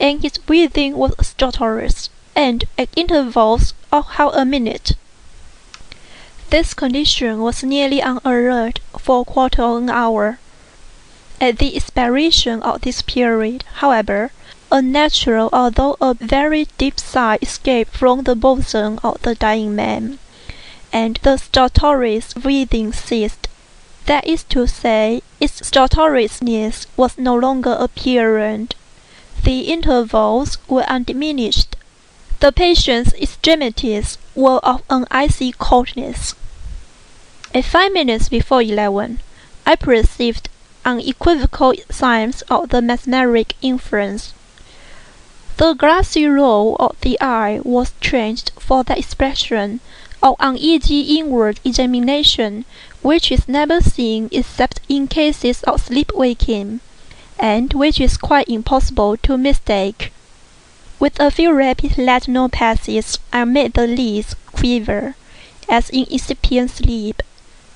and 0.00 0.22
his 0.22 0.38
breathing 0.38 0.96
was 0.96 1.14
stertorous, 1.18 2.08
and 2.34 2.64
at 2.78 2.88
intervals 2.96 3.74
of 3.92 4.06
half 4.16 4.32
a 4.34 4.44
minute. 4.44 4.92
This 6.48 6.74
condition 6.74 7.40
was 7.40 7.62
nearly 7.62 8.00
unaltered 8.00 8.80
for 8.98 9.22
a 9.22 9.24
quarter 9.24 9.62
of 9.62 9.82
an 9.82 9.90
hour. 9.90 10.38
At 11.40 11.58
the 11.58 11.76
expiration 11.76 12.62
of 12.62 12.80
this 12.80 13.02
period, 13.02 13.64
however, 13.74 14.32
a 14.70 14.80
natural 14.80 15.48
although 15.52 15.96
a 16.00 16.14
very 16.14 16.66
deep 16.78 17.00
sigh 17.00 17.38
escaped 17.42 17.96
from 17.96 18.22
the 18.22 18.36
bosom 18.36 18.98
of 19.02 19.20
the 19.22 19.34
dying 19.34 19.74
man, 19.74 20.18
and 20.92 21.18
the 21.22 21.36
stertorous 21.36 22.34
breathing 22.34 22.92
ceased. 22.92 23.48
That 24.06 24.26
is 24.26 24.44
to 24.44 24.66
say, 24.66 25.22
its 25.38 25.60
stertorousness 25.60 26.86
was 26.96 27.18
no 27.18 27.34
longer 27.34 27.76
apparent. 27.78 28.74
The 29.44 29.60
intervals 29.72 30.58
were 30.68 30.82
undiminished. 30.82 31.76
The 32.40 32.52
patient's 32.52 33.12
extremities 33.14 34.18
were 34.34 34.58
of 34.58 34.82
an 34.90 35.06
icy 35.10 35.52
coldness. 35.52 36.34
At 37.54 37.64
five 37.64 37.92
minutes 37.92 38.28
before 38.28 38.62
eleven, 38.62 39.20
I 39.66 39.76
perceived 39.76 40.48
unequivocal 40.84 41.74
signs 41.90 42.42
of 42.42 42.70
the 42.70 42.80
mesmeric 42.80 43.54
influence. 43.60 44.34
The 45.60 45.74
glassy 45.74 46.24
roll 46.24 46.74
of 46.80 46.98
the 47.02 47.20
eye 47.20 47.60
was 47.62 47.92
changed 48.00 48.50
for 48.58 48.82
that 48.84 48.96
expression 48.96 49.80
of 50.22 50.36
uneasy 50.40 51.18
inward 51.18 51.60
examination 51.62 52.64
which 53.02 53.30
is 53.30 53.46
never 53.46 53.82
seen 53.82 54.30
except 54.32 54.80
in 54.88 55.06
cases 55.06 55.62
of 55.64 55.82
sleep-waking, 55.82 56.80
and 57.38 57.74
which 57.74 58.00
is 58.00 58.16
quite 58.16 58.48
impossible 58.48 59.18
to 59.18 59.36
mistake. 59.36 60.14
With 60.98 61.20
a 61.20 61.30
few 61.30 61.52
rapid 61.52 61.98
lateral 61.98 62.48
passes 62.48 63.18
I 63.30 63.44
made 63.44 63.74
the 63.74 63.86
lids 63.86 64.34
quiver, 64.52 65.14
as 65.68 65.90
in 65.90 66.06
incipient 66.08 66.70
sleep 66.70 67.22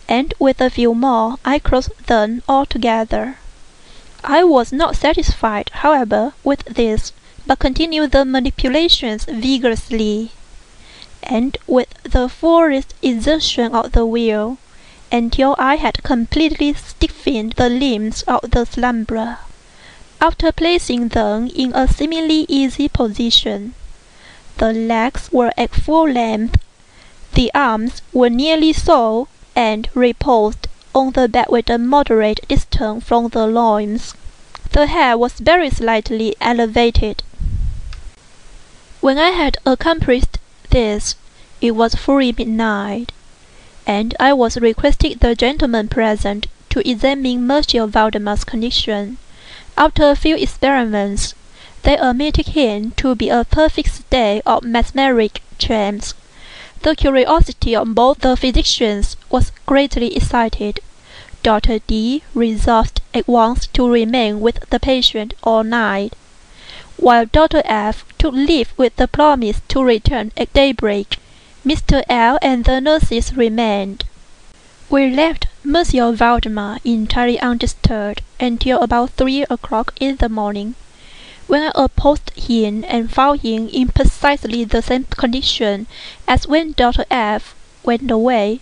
and 0.08 0.32
with 0.38 0.62
a 0.62 0.70
few 0.70 0.94
more 0.94 1.36
I 1.44 1.58
closed 1.58 2.06
them 2.06 2.42
altogether. 2.48 3.36
I 4.24 4.42
was 4.42 4.72
not 4.72 4.96
satisfied, 4.96 5.68
however, 5.74 6.32
with 6.42 6.64
this, 6.64 7.12
but 7.46 7.58
continued 7.58 8.12
the 8.12 8.24
manipulations 8.24 9.24
vigorously, 9.24 10.32
and 11.22 11.56
with 11.66 11.88
the 12.02 12.28
fullest 12.28 12.94
exertion 13.02 13.74
of 13.74 13.92
the 13.92 14.06
will, 14.06 14.58
until 15.12 15.54
I 15.58 15.76
had 15.76 16.02
completely 16.02 16.74
stiffened 16.74 17.52
the 17.52 17.68
limbs 17.68 18.22
of 18.22 18.40
the 18.50 18.64
slumberer. 18.64 19.38
after 20.20 20.50
placing 20.52 21.08
them 21.08 21.50
in 21.54 21.74
a 21.74 21.86
seemingly 21.86 22.46
easy 22.48 22.88
position. 22.88 23.74
The 24.56 24.72
legs 24.72 25.28
were 25.30 25.52
at 25.58 25.74
full 25.74 26.08
length, 26.08 26.56
the 27.34 27.50
arms 27.54 28.00
were 28.12 28.30
nearly 28.30 28.72
so, 28.72 29.28
and 29.54 29.88
reposed 29.94 30.66
on 30.94 31.12
the 31.12 31.28
bed 31.28 31.46
with 31.50 31.68
a 31.68 31.76
moderate 31.76 32.40
distance 32.48 33.04
from 33.04 33.28
the 33.28 33.46
loins. 33.46 34.14
The 34.72 34.86
head 34.86 35.14
was 35.16 35.34
very 35.34 35.68
slightly 35.68 36.34
elevated. 36.40 37.22
When 39.04 39.18
I 39.18 39.32
had 39.32 39.58
accomplished 39.66 40.38
this, 40.70 41.14
it 41.60 41.72
was 41.72 41.94
fully 41.94 42.32
midnight, 42.32 43.12
and 43.86 44.14
I 44.18 44.32
was 44.32 44.56
requesting 44.56 45.18
the 45.18 45.34
gentlemen 45.34 45.88
present 45.88 46.46
to 46.70 46.88
examine 46.88 47.46
Monsieur 47.46 47.86
Valdemar's 47.86 48.44
condition. 48.44 49.18
After 49.76 50.08
a 50.08 50.16
few 50.16 50.36
experiments, 50.36 51.34
they 51.82 51.98
admitted 51.98 52.46
him 52.56 52.92
to 52.92 53.14
be 53.14 53.28
a 53.28 53.44
perfect 53.44 53.92
state 53.92 54.40
of 54.46 54.64
mesmeric 54.64 55.42
trance. 55.58 56.14
The 56.80 56.96
curiosity 56.96 57.76
of 57.76 57.94
both 57.94 58.20
the 58.20 58.38
physicians 58.38 59.18
was 59.28 59.52
greatly 59.66 60.16
excited. 60.16 60.80
Dr. 61.42 61.80
D 61.80 62.22
resolved 62.32 63.02
at 63.12 63.28
once 63.28 63.66
to 63.66 63.86
remain 63.86 64.40
with 64.40 64.60
the 64.70 64.80
patient 64.80 65.34
all 65.42 65.62
night, 65.62 66.14
while 66.96 67.26
Dr. 67.26 67.62
F 67.64 68.04
took 68.18 68.34
leave 68.34 68.72
with 68.76 68.94
the 68.96 69.08
promise 69.08 69.60
to 69.68 69.82
return 69.82 70.32
at 70.36 70.52
daybreak. 70.52 71.18
Mr. 71.66 72.02
L 72.08 72.38
and 72.42 72.64
the 72.64 72.80
nurses 72.80 73.34
remained. 73.36 74.04
We 74.90 75.10
left 75.10 75.46
Monsieur 75.64 76.12
Valdemar 76.12 76.78
entirely 76.84 77.40
undisturbed 77.40 78.20
until 78.38 78.80
about 78.80 79.10
three 79.10 79.42
o'clock 79.48 79.94
in 79.98 80.16
the 80.16 80.28
morning, 80.28 80.74
when 81.46 81.62
I 81.62 81.72
opposed 81.74 82.30
him 82.36 82.84
and 82.86 83.10
found 83.10 83.40
him 83.40 83.68
in 83.68 83.88
precisely 83.88 84.64
the 84.64 84.82
same 84.82 85.04
condition 85.04 85.86
as 86.28 86.46
when 86.46 86.72
Dr. 86.72 87.06
F 87.10 87.54
went 87.82 88.10
away. 88.10 88.60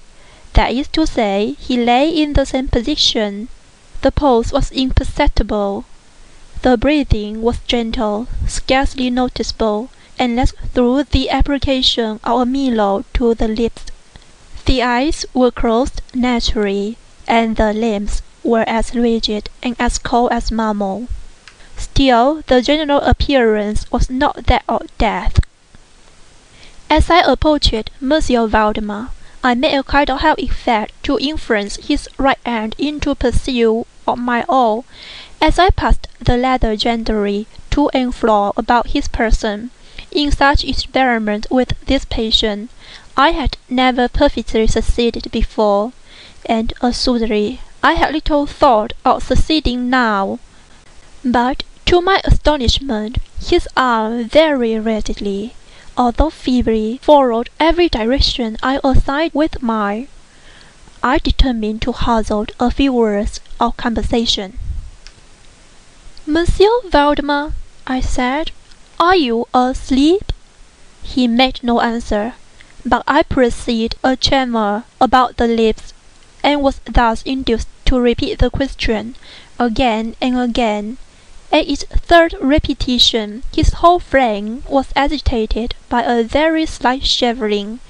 That 0.52 0.72
is 0.72 0.86
to 0.88 1.06
say, 1.06 1.56
he 1.58 1.76
lay 1.76 2.08
in 2.08 2.34
the 2.34 2.46
same 2.46 2.68
position. 2.68 3.48
The 4.02 4.12
pulse 4.12 4.52
was 4.52 4.70
imperceptible. 4.70 5.84
The 6.62 6.76
breathing 6.76 7.42
was 7.42 7.58
gentle, 7.66 8.28
scarcely 8.46 9.10
noticeable, 9.10 9.90
unless 10.18 10.52
through 10.72 11.04
the 11.04 11.28
application 11.28 12.20
of 12.22 12.40
a 12.40 12.46
Milo 12.46 13.04
to 13.14 13.34
the 13.34 13.48
lips. 13.48 13.86
The 14.66 14.80
eyes 14.80 15.26
were 15.34 15.50
closed 15.50 16.02
naturally, 16.14 16.98
and 17.26 17.56
the 17.56 17.72
limbs 17.72 18.22
were 18.44 18.64
as 18.68 18.94
rigid 18.94 19.50
and 19.60 19.74
as 19.80 19.98
cold 19.98 20.30
as 20.30 20.52
marble. 20.52 21.08
Still, 21.76 22.42
the 22.46 22.62
general 22.62 23.00
appearance 23.00 23.90
was 23.90 24.08
not 24.08 24.46
that 24.46 24.62
of 24.68 24.86
death. 24.98 25.40
As 26.88 27.10
I 27.10 27.22
approached 27.22 27.90
Monsieur 28.00 28.46
Valdemar, 28.46 29.10
I 29.42 29.54
made 29.54 29.74
a 29.74 29.82
kind 29.82 30.08
of 30.08 30.20
half 30.20 30.38
effort 30.38 30.92
to 31.02 31.18
influence 31.18 31.74
his 31.88 32.08
right 32.18 32.38
hand 32.46 32.76
into 32.78 33.16
pursuit 33.16 33.84
of 34.06 34.18
my 34.18 34.44
own, 34.48 34.84
as 35.42 35.58
I 35.58 35.68
passed 35.70 36.06
the 36.20 36.38
latter 36.38 36.76
gently 36.76 37.46
to 37.72 37.88
and 37.90 38.14
fro 38.14 38.52
about 38.56 38.86
his 38.96 39.08
person. 39.08 39.70
In 40.12 40.30
such 40.30 40.64
experiment 40.64 41.48
with 41.50 41.74
this 41.84 42.06
patient, 42.06 42.70
I 43.16 43.32
had 43.32 43.58
never 43.68 44.08
perfectly 44.08 44.66
succeeded 44.68 45.30
before, 45.32 45.92
and 46.46 46.72
assuredly 46.80 47.60
I 47.82 47.94
had 47.94 48.14
little 48.14 48.46
thought 48.46 48.92
of 49.04 49.22
succeeding 49.24 49.90
now. 49.90 50.38
But 51.24 51.64
to 51.86 52.00
my 52.00 52.22
astonishment, 52.24 53.18
his 53.44 53.68
arm 53.76 54.28
very 54.28 54.78
readily 54.78 55.54
although 55.96 56.30
feebly, 56.30 56.98
followed 57.02 57.50
every 57.60 57.88
direction 57.88 58.56
I 58.62 58.80
assigned 58.82 59.34
with 59.34 59.62
mine. 59.62 60.08
I 61.02 61.18
determined 61.18 61.82
to 61.82 61.92
hazard 61.92 62.52
a 62.58 62.70
few 62.70 62.92
words 62.92 63.40
of 63.60 63.76
conversation. 63.76 64.58
Monsieur 66.24 66.70
Valdemar, 66.84 67.52
I 67.84 68.00
said, 68.00 68.52
are 69.00 69.16
you 69.16 69.48
asleep? 69.52 70.32
He 71.02 71.26
made 71.26 71.58
no 71.64 71.80
answer, 71.80 72.34
but 72.86 73.02
I 73.08 73.24
perceived 73.24 73.96
a 74.04 74.14
tremor 74.14 74.84
about 75.00 75.36
the 75.36 75.48
lips, 75.48 75.92
and 76.44 76.62
was 76.62 76.80
thus 76.84 77.24
induced 77.24 77.66
to 77.86 77.98
repeat 77.98 78.38
the 78.38 78.50
question 78.50 79.16
again 79.58 80.14
and 80.20 80.38
again. 80.38 80.98
At 81.50 81.66
its 81.66 81.82
third 81.90 82.36
repetition 82.40 83.42
his 83.52 83.72
whole 83.72 83.98
frame 83.98 84.62
was 84.68 84.92
agitated 84.94 85.74
by 85.88 86.02
a 86.04 86.22
very 86.22 86.66
slight 86.66 87.04
shivering. 87.04 87.80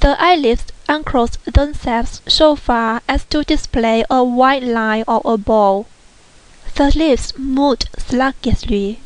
The 0.00 0.20
eyelids 0.20 0.64
unclosed 0.88 1.44
themselves 1.44 2.22
so 2.26 2.56
far 2.56 3.02
as 3.08 3.22
to 3.26 3.44
display 3.44 4.04
a 4.10 4.24
white 4.24 4.64
line 4.64 5.04
or 5.06 5.22
a 5.24 5.38
bow. 5.38 5.86
The 6.78 6.92
lips 6.94 7.36
moved 7.36 7.88
sluggishly, 7.98 9.00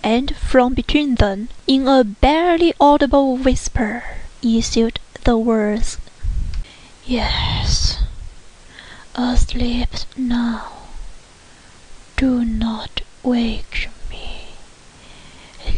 and 0.00 0.36
from 0.36 0.74
between 0.74 1.16
them, 1.16 1.48
in 1.66 1.88
a 1.88 2.04
barely 2.04 2.72
audible 2.78 3.36
whisper, 3.36 4.04
issued 4.42 5.00
the 5.24 5.36
words, 5.36 5.98
"Yes, 7.04 7.98
asleep 9.16 9.88
now. 10.16 10.70
Do 12.16 12.44
not 12.44 13.00
wake 13.24 13.90
me. 14.08 14.54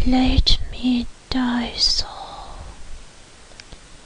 Let 0.04 0.58
me 0.70 1.06
die 1.30 1.72
so." 1.78 2.12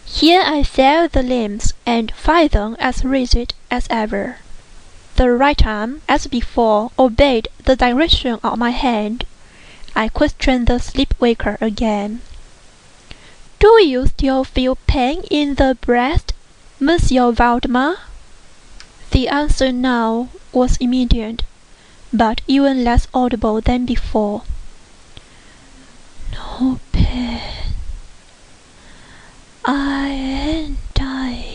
Here 0.07 0.45
I 0.47 0.63
felt 0.63 1.11
the 1.11 1.25
limbs, 1.25 1.75
and 1.85 2.15
find 2.15 2.51
them 2.51 2.77
as 2.79 3.03
rigid 3.05 3.55
as 3.69 3.89
ever. 3.91 4.39
The 5.17 5.31
right 5.31 5.65
arm, 5.67 6.03
as 6.09 6.27
before, 6.27 6.91
obeyed 6.99 7.49
the 7.65 7.77
direction 7.77 8.39
of 8.43 8.59
my 8.59 8.71
hand. 8.71 9.25
I 9.95 10.09
questioned 10.09 10.67
the 10.67 10.79
sleep-waker 10.79 11.59
again. 11.61 12.23
"Do 13.59 13.83
you 13.83 14.07
still 14.07 14.45
feel 14.45 14.77
pain 14.87 15.23
in 15.31 15.57
the 15.57 15.77
breast, 15.81 16.33
Monsieur 16.81 17.33
Valdemar?" 17.33 17.97
The 19.11 19.29
answer 19.29 19.71
now 19.73 20.29
was 20.53 20.77
immediate 20.79 21.43
but 22.13 22.43
even 22.47 22.85
less 22.85 23.09
audible 23.15 23.61
than 23.61 23.87
before. 23.87 24.43
No 26.33 26.79
pain. 26.93 27.41
I 29.65 30.09
am 30.09 30.79
dying. 30.93 31.52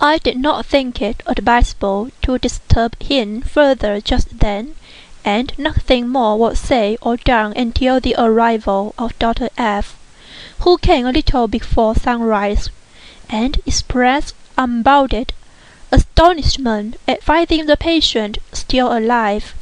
I 0.00 0.18
did 0.18 0.38
not 0.38 0.64
think 0.64 1.02
it 1.02 1.24
advisable 1.26 2.10
to 2.22 2.38
disturb 2.38 3.02
him 3.02 3.42
further 3.42 4.00
just 4.00 4.38
then, 4.38 4.76
and 5.24 5.52
nothing 5.58 6.08
more 6.08 6.38
was 6.38 6.60
said 6.60 6.98
or 7.02 7.16
done 7.16 7.52
until 7.56 7.98
the 7.98 8.14
arrival 8.16 8.94
of 8.96 9.18
Dr. 9.18 9.48
F, 9.58 9.96
who 10.60 10.78
came 10.78 11.04
a 11.04 11.10
little 11.10 11.48
before 11.48 11.96
sunrise, 11.96 12.70
and 13.28 13.58
expressed 13.66 14.36
unbounded 14.56 15.32
astonishment 15.90 16.96
at 17.08 17.24
finding 17.24 17.66
the 17.66 17.76
patient 17.76 18.38
still 18.52 18.96
alive. 18.96 19.52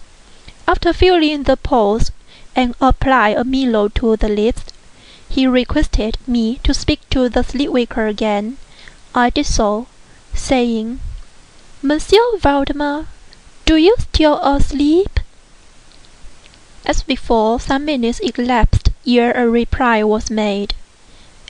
After 0.69 0.93
feeling 0.93 1.45
the 1.45 1.57
pulse 1.57 2.11
and 2.55 2.75
applying 2.79 3.39
a 3.39 3.45
Milo 3.45 3.89
to 3.89 4.17
the 4.17 4.29
lips, 4.29 4.65
he 5.31 5.47
requested 5.47 6.19
me 6.27 6.61
to 6.63 6.75
speak 6.75 7.09
to 7.09 7.31
the 7.31 7.43
sleep-waker 7.43 8.07
again. 8.07 8.59
I 9.15 9.31
did 9.31 9.47
so, 9.47 9.87
saying, 10.37 11.01
"Monsieur 11.83 12.37
Valdemar, 12.39 13.07
do 13.65 13.75
you 13.77 13.97
still 13.99 14.39
asleep?" 14.43 15.19
As 16.85 17.03
before, 17.03 17.59
some 17.59 17.85
minutes 17.87 18.21
elapsed 18.21 18.91
ere 19.07 19.33
a 19.33 19.49
reply 19.49 20.05
was 20.05 20.31
made 20.31 20.75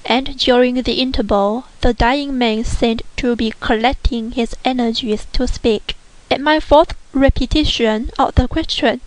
and 0.09 0.39
during 0.39 0.83
the 0.83 1.01
interval 1.01 1.65
the 1.81 1.93
dying 1.93 2.39
man 2.39 2.63
seemed 2.63 3.03
to 3.17 3.35
be 3.35 3.53
collecting 3.59 4.31
his 4.33 4.55
energies 4.65 5.27
to 5.33 5.49
speak. 5.49 5.97
At 6.31 6.41
my 6.41 6.61
fourth 6.61 6.95
repetition 7.13 8.11
of 8.17 8.37
the 8.37 8.47
question, 8.47 9.01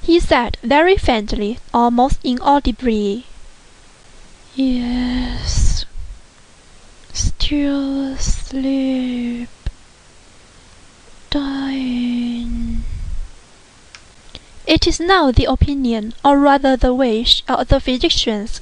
he 0.00 0.18
said 0.18 0.56
very 0.62 0.96
faintly, 0.96 1.58
almost 1.74 2.18
inaudibly, 2.24 3.26
"Yes, 4.54 5.84
still 7.12 8.12
asleep, 8.14 9.48
dying." 11.30 12.84
It 14.66 14.86
is 14.86 14.98
now 15.00 15.30
the 15.30 15.44
opinion, 15.44 16.14
or 16.24 16.38
rather 16.38 16.76
the 16.76 16.94
wish, 16.94 17.42
of 17.46 17.68
the 17.68 17.80
physicians 17.80 18.60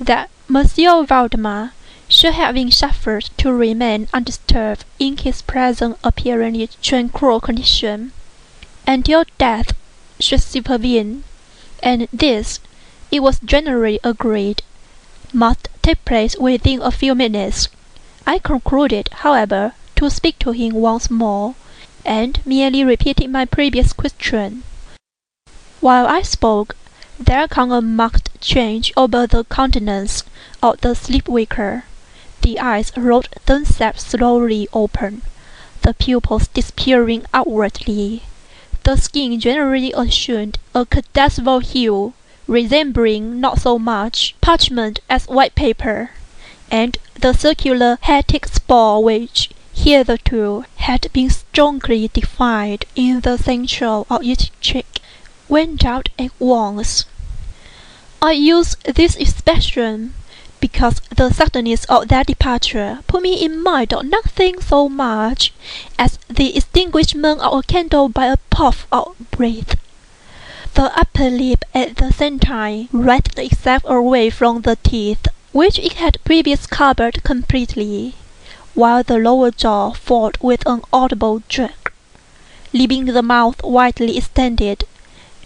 that 0.00 0.30
Monsieur 0.48 1.04
Valdemar 1.04 1.72
should 2.08 2.34
have 2.34 2.54
been 2.54 2.70
suffered 2.70 3.30
to 3.38 3.52
remain 3.52 4.08
undisturbed 4.12 4.84
in 4.98 5.16
his 5.16 5.42
present 5.42 5.98
apparently 6.02 6.68
tranquil 6.82 7.40
condition. 7.40 8.12
until 8.86 9.24
death 9.38 9.72
should 10.20 10.42
supervene, 10.42 11.24
and 11.82 12.08
this, 12.12 12.60
it 13.10 13.20
was 13.20 13.38
generally 13.44 13.98
agreed, 14.04 14.62
must 15.32 15.68
take 15.82 16.04
place 16.04 16.36
within 16.36 16.82
a 16.82 16.90
few 16.90 17.14
minutes. 17.14 17.68
I 18.26 18.38
concluded, 18.38 19.10
however, 19.12 19.74
to 19.96 20.08
speak 20.08 20.38
to 20.38 20.52
him 20.52 20.74
once 20.74 21.10
more, 21.10 21.54
and 22.06 22.40
merely 22.46 22.82
repeated 22.82 23.30
my 23.30 23.44
previous 23.44 23.92
question. 23.92 24.62
While 25.80 26.06
I 26.06 26.22
spoke, 26.22 26.74
there 27.20 27.46
came 27.46 27.70
a 27.70 27.82
marked 27.82 28.40
change 28.40 28.92
over 28.96 29.26
the 29.26 29.44
countenance 29.44 30.24
of 30.62 30.80
the 30.80 30.94
sleep-waker. 30.94 31.84
The 32.40 32.58
eyes 32.58 32.92
rolled 32.96 33.28
themselves 33.46 34.02
slowly 34.02 34.68
open, 34.72 35.22
the 35.82 35.92
pupils 35.92 36.48
disappearing 36.48 37.26
outwardly. 37.34 38.22
The 38.84 38.96
skin 38.96 39.38
generally 39.38 39.92
assumed 39.92 40.58
a 40.74 40.86
cadaverous 40.86 41.72
hue, 41.72 42.14
resembling 42.46 43.38
not 43.40 43.60
so 43.60 43.78
much 43.78 44.34
parchment 44.40 45.00
as 45.10 45.28
white 45.28 45.54
paper, 45.54 46.10
and 46.80 46.98
the 47.14 47.32
circular 47.32 47.96
hectic 48.00 48.46
spot 48.46 49.04
which 49.04 49.48
hitherto 49.74 50.64
had 50.78 51.06
been 51.12 51.30
strongly 51.30 52.08
defined 52.12 52.84
in 52.96 53.20
the 53.20 53.36
centre 53.36 54.02
of 54.10 54.22
each 54.24 54.50
cheek 54.60 55.00
went 55.48 55.84
out 55.84 56.08
at 56.18 56.32
once. 56.40 57.04
I 58.20 58.32
use 58.32 58.74
this 58.84 59.14
expression 59.14 60.14
because 60.58 61.00
the 61.14 61.30
suddenness 61.30 61.84
of 61.84 62.08
their 62.08 62.24
departure 62.24 62.98
put 63.06 63.22
me 63.22 63.34
in 63.44 63.62
mind 63.62 63.94
of 63.94 64.06
nothing 64.06 64.60
so 64.60 64.88
much 64.88 65.52
as 65.96 66.18
the 66.28 66.56
extinguishment 66.56 67.38
of 67.40 67.58
a 67.58 67.62
candle 67.62 68.08
by 68.08 68.26
a 68.26 68.38
puff 68.50 68.88
of 68.90 69.14
breath. 69.30 69.76
The 70.74 70.90
upper 70.98 71.30
lip 71.30 71.64
at 71.72 71.98
the 71.98 72.10
same 72.12 72.40
time 72.40 72.88
writhed 72.90 73.38
itself 73.38 73.84
away 73.84 74.28
from 74.30 74.62
the 74.62 74.76
teeth, 74.82 75.28
which 75.54 75.78
it 75.78 75.92
had 75.92 76.18
previously 76.24 76.66
covered 76.68 77.22
completely, 77.22 78.12
while 78.74 79.04
the 79.04 79.16
lower 79.16 79.52
jaw 79.52 79.92
fell 79.92 80.32
with 80.40 80.66
an 80.66 80.82
audible 80.92 81.44
jerk, 81.48 81.94
leaving 82.72 83.04
the 83.04 83.22
mouth 83.22 83.62
widely 83.62 84.16
extended, 84.16 84.82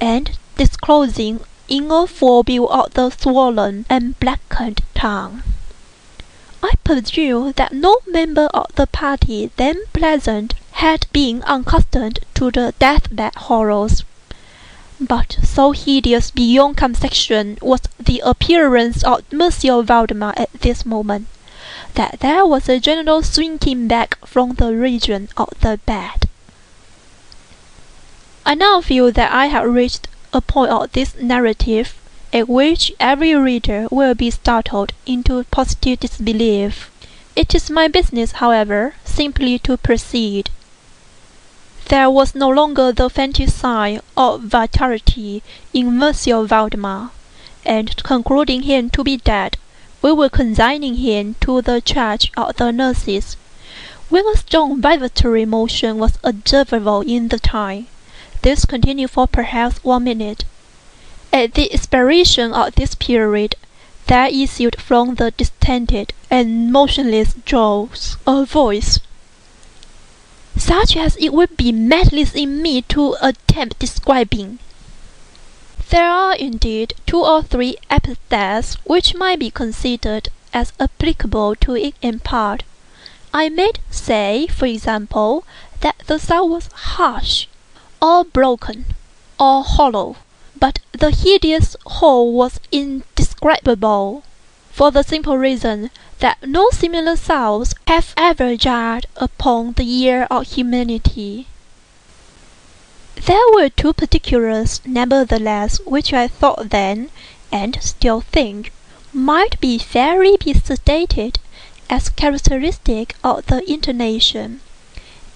and 0.00 0.30
disclosing 0.56 1.38
in 1.68 1.90
a 1.90 2.06
full 2.06 2.42
view 2.42 2.66
of 2.68 2.94
the 2.94 3.10
swollen 3.10 3.84
and 3.90 4.18
blackened 4.18 4.80
tongue. 4.94 5.42
I 6.62 6.72
presume 6.84 7.52
that 7.56 7.74
no 7.74 7.98
member 8.06 8.48
of 8.54 8.74
the 8.76 8.86
party 8.86 9.50
then 9.58 9.76
present 9.92 10.54
had 10.84 11.06
been 11.12 11.44
accustomed 11.46 12.20
to 12.36 12.50
the 12.50 12.72
deathbed 12.78 13.34
horrors. 13.34 14.04
But 15.00 15.38
so 15.44 15.70
hideous 15.70 16.32
beyond 16.32 16.76
conception 16.76 17.56
was 17.62 17.82
the 18.00 18.20
appearance 18.24 19.04
of 19.04 19.22
Monsieur 19.32 19.82
Valdemar 19.82 20.34
at 20.36 20.52
this 20.52 20.84
moment, 20.84 21.28
that 21.94 22.18
there 22.18 22.44
was 22.44 22.68
a 22.68 22.80
general 22.80 23.22
shrinking 23.22 23.86
back 23.86 24.18
from 24.26 24.54
the 24.54 24.74
region 24.74 25.28
of 25.36 25.50
the 25.60 25.78
bed. 25.86 26.28
I 28.44 28.54
now 28.54 28.80
feel 28.80 29.12
that 29.12 29.30
I 29.30 29.46
have 29.46 29.72
reached 29.72 30.08
a 30.32 30.40
point 30.40 30.72
of 30.72 30.90
this 30.90 31.14
narrative 31.14 31.94
at 32.32 32.48
which 32.48 32.92
every 32.98 33.34
reader 33.34 33.86
will 33.90 34.14
be 34.14 34.30
startled 34.30 34.92
into 35.06 35.44
positive 35.52 36.00
disbelief. 36.00 36.90
It 37.36 37.54
is 37.54 37.70
my 37.70 37.86
business, 37.86 38.32
however, 38.32 38.94
simply 39.04 39.60
to 39.60 39.76
proceed. 39.76 40.50
There 41.88 42.10
was 42.10 42.34
no 42.34 42.50
longer 42.50 42.92
the 42.92 43.08
faintest 43.08 43.56
sign 43.56 44.02
of 44.14 44.42
vitality 44.42 45.42
in 45.72 45.98
Monsieur 45.98 46.42
Valdemar, 46.44 47.12
and 47.64 47.96
concluding 48.02 48.64
him 48.64 48.90
to 48.90 49.02
be 49.02 49.16
dead, 49.16 49.56
we 50.02 50.12
were 50.12 50.28
consigning 50.28 50.96
him 50.96 51.36
to 51.40 51.62
the 51.62 51.80
charge 51.80 52.30
of 52.36 52.56
the 52.56 52.72
nurses, 52.72 53.38
when 54.10 54.26
a 54.28 54.36
strong 54.36 54.82
vibratory 54.82 55.46
motion 55.46 55.96
was 55.96 56.18
observable 56.22 57.00
in 57.00 57.28
the 57.28 57.38
time. 57.38 57.86
This 58.42 58.66
continued 58.66 59.10
for 59.10 59.26
perhaps 59.26 59.82
one 59.82 60.04
minute. 60.04 60.44
At 61.32 61.54
the 61.54 61.72
expiration 61.72 62.52
of 62.52 62.74
this 62.74 62.94
period, 62.94 63.54
there 64.08 64.26
issued 64.26 64.78
from 64.78 65.14
the 65.14 65.30
distended 65.30 66.12
and 66.30 66.70
motionless 66.70 67.34
jaws 67.46 68.18
a 68.26 68.44
voice, 68.44 69.00
such 70.58 70.96
as 70.96 71.16
it 71.16 71.32
would 71.32 71.56
be 71.56 71.72
madness 71.72 72.34
in 72.34 72.60
me 72.60 72.82
to 72.82 73.16
attempt 73.20 73.78
describing. 73.78 74.58
There 75.90 76.10
are 76.10 76.34
indeed 76.34 76.94
two 77.06 77.24
or 77.24 77.42
three 77.42 77.76
epithets 77.88 78.74
which 78.84 79.14
might 79.14 79.38
be 79.38 79.50
considered 79.50 80.28
as 80.52 80.72
applicable 80.78 81.54
to 81.56 81.76
it 81.76 81.94
in 82.02 82.20
part. 82.20 82.62
I 83.32 83.48
might 83.48 83.78
say, 83.90 84.46
for 84.48 84.66
example, 84.66 85.44
that 85.80 86.02
the 86.06 86.18
sound 86.18 86.50
was 86.50 86.68
harsh, 86.72 87.46
or 88.02 88.24
broken, 88.24 88.84
or 89.38 89.62
hollow, 89.62 90.16
but 90.58 90.80
the 90.92 91.10
hideous 91.10 91.76
whole 91.86 92.32
was 92.32 92.60
indescribable, 92.72 94.24
for 94.78 94.92
the 94.92 95.02
simple 95.02 95.36
reason 95.36 95.90
that 96.20 96.38
no 96.40 96.70
similar 96.70 97.16
sounds 97.16 97.74
have 97.88 98.14
ever 98.16 98.56
jarred 98.56 99.06
upon 99.16 99.72
the 99.72 99.82
ear 100.04 100.24
of 100.30 100.46
humanity. 100.46 101.48
There 103.26 103.50
were 103.54 103.70
two 103.70 103.92
particulars, 103.92 104.80
nevertheless, 104.86 105.80
which 105.84 106.12
I 106.12 106.28
thought 106.28 106.70
then, 106.70 107.10
and 107.50 107.76
still 107.82 108.20
think, 108.20 108.72
might 109.12 109.60
be 109.60 109.78
fairly 109.78 110.36
be 110.36 110.54
stated 110.54 111.40
as 111.90 112.08
characteristic 112.10 113.16
of 113.24 113.46
the 113.46 113.68
intonation 113.68 114.60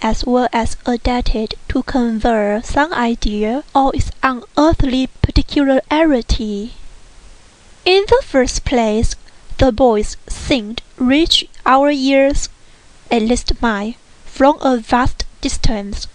as 0.01 0.25
well 0.25 0.47
as 0.53 0.77
adapted 0.87 1.57
to 1.69 1.83
convey 1.83 2.61
some 2.63 2.93
idea 2.93 3.65
of 3.75 3.93
its 3.93 4.13
unearthly 4.23 5.09
particularity. 5.21 6.75
In 7.85 8.05
the 8.09 8.23
first 8.25 8.65
place, 8.65 9.17
the 9.63 9.71
voice 9.71 10.17
seemed 10.29 10.83
reach 10.97 11.47
our 11.65 11.89
ears, 11.89 12.49
at 13.13 13.23
least 13.23 13.63
mine, 13.63 13.95
from 14.25 14.59
a 14.61 14.77
vast 14.77 15.25
distance, 15.41 16.09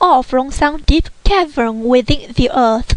or 0.00 0.22
from 0.22 0.52
some 0.52 0.80
deep 0.82 1.08
cavern 1.24 1.82
within 1.82 2.32
the 2.34 2.48
earth. 2.54 2.96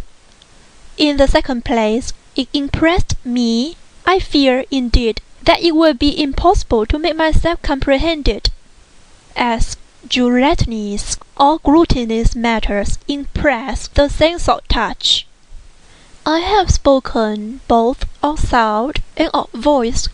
In 0.97 1.17
the 1.17 1.27
second 1.27 1.65
place, 1.65 2.13
it 2.35 2.47
impressed 2.53 3.15
me, 3.25 3.75
I 4.05 4.19
fear 4.19 4.65
indeed, 4.69 5.19
that 5.41 5.63
it 5.63 5.75
would 5.75 5.97
be 5.97 6.21
impossible 6.21 6.85
to 6.85 6.99
make 6.99 7.15
myself 7.15 7.63
comprehended, 7.63 8.51
as 9.35 9.77
gelatinous 10.07 11.17
or 11.37 11.57
glutinous 11.57 12.35
matters 12.35 12.99
impress 13.07 13.87
the 13.87 14.09
sense 14.09 14.47
of 14.47 14.67
touch. 14.67 15.26
I 16.29 16.39
have 16.39 16.69
spoken 16.69 17.61
both 17.69 18.03
of 18.21 18.41
sound 18.41 19.01
and 19.15 19.29
of 19.33 19.49
voice. 19.53 20.09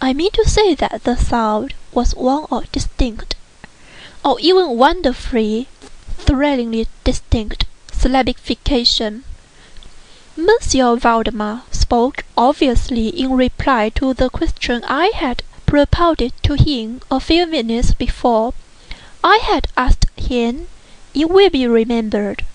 I 0.00 0.14
mean 0.14 0.30
to 0.30 0.48
say 0.48 0.74
that 0.76 1.04
the 1.04 1.16
sound 1.16 1.74
was 1.92 2.14
one 2.14 2.46
of 2.50 2.72
distinct, 2.72 3.34
or 4.24 4.40
even 4.40 4.78
wonderfully, 4.78 5.68
thrillingly 6.16 6.88
distinct 7.04 7.66
syllabification. 7.92 9.24
Monsieur 10.34 10.96
Valdemar 10.96 11.64
spoke 11.70 12.24
obviously 12.38 13.08
in 13.08 13.32
reply 13.32 13.90
to 13.90 14.14
the 14.14 14.30
question 14.30 14.82
I 14.88 15.08
had 15.14 15.42
propounded 15.66 16.32
to 16.44 16.54
him 16.54 17.02
a 17.10 17.20
few 17.20 17.46
minutes 17.46 17.92
before 17.92 18.54
I 19.22 19.40
had 19.42 19.66
asked 19.76 20.06
him, 20.16 20.68
it 21.12 21.28
will 21.28 21.50
be 21.50 21.66
remembered, 21.66 22.46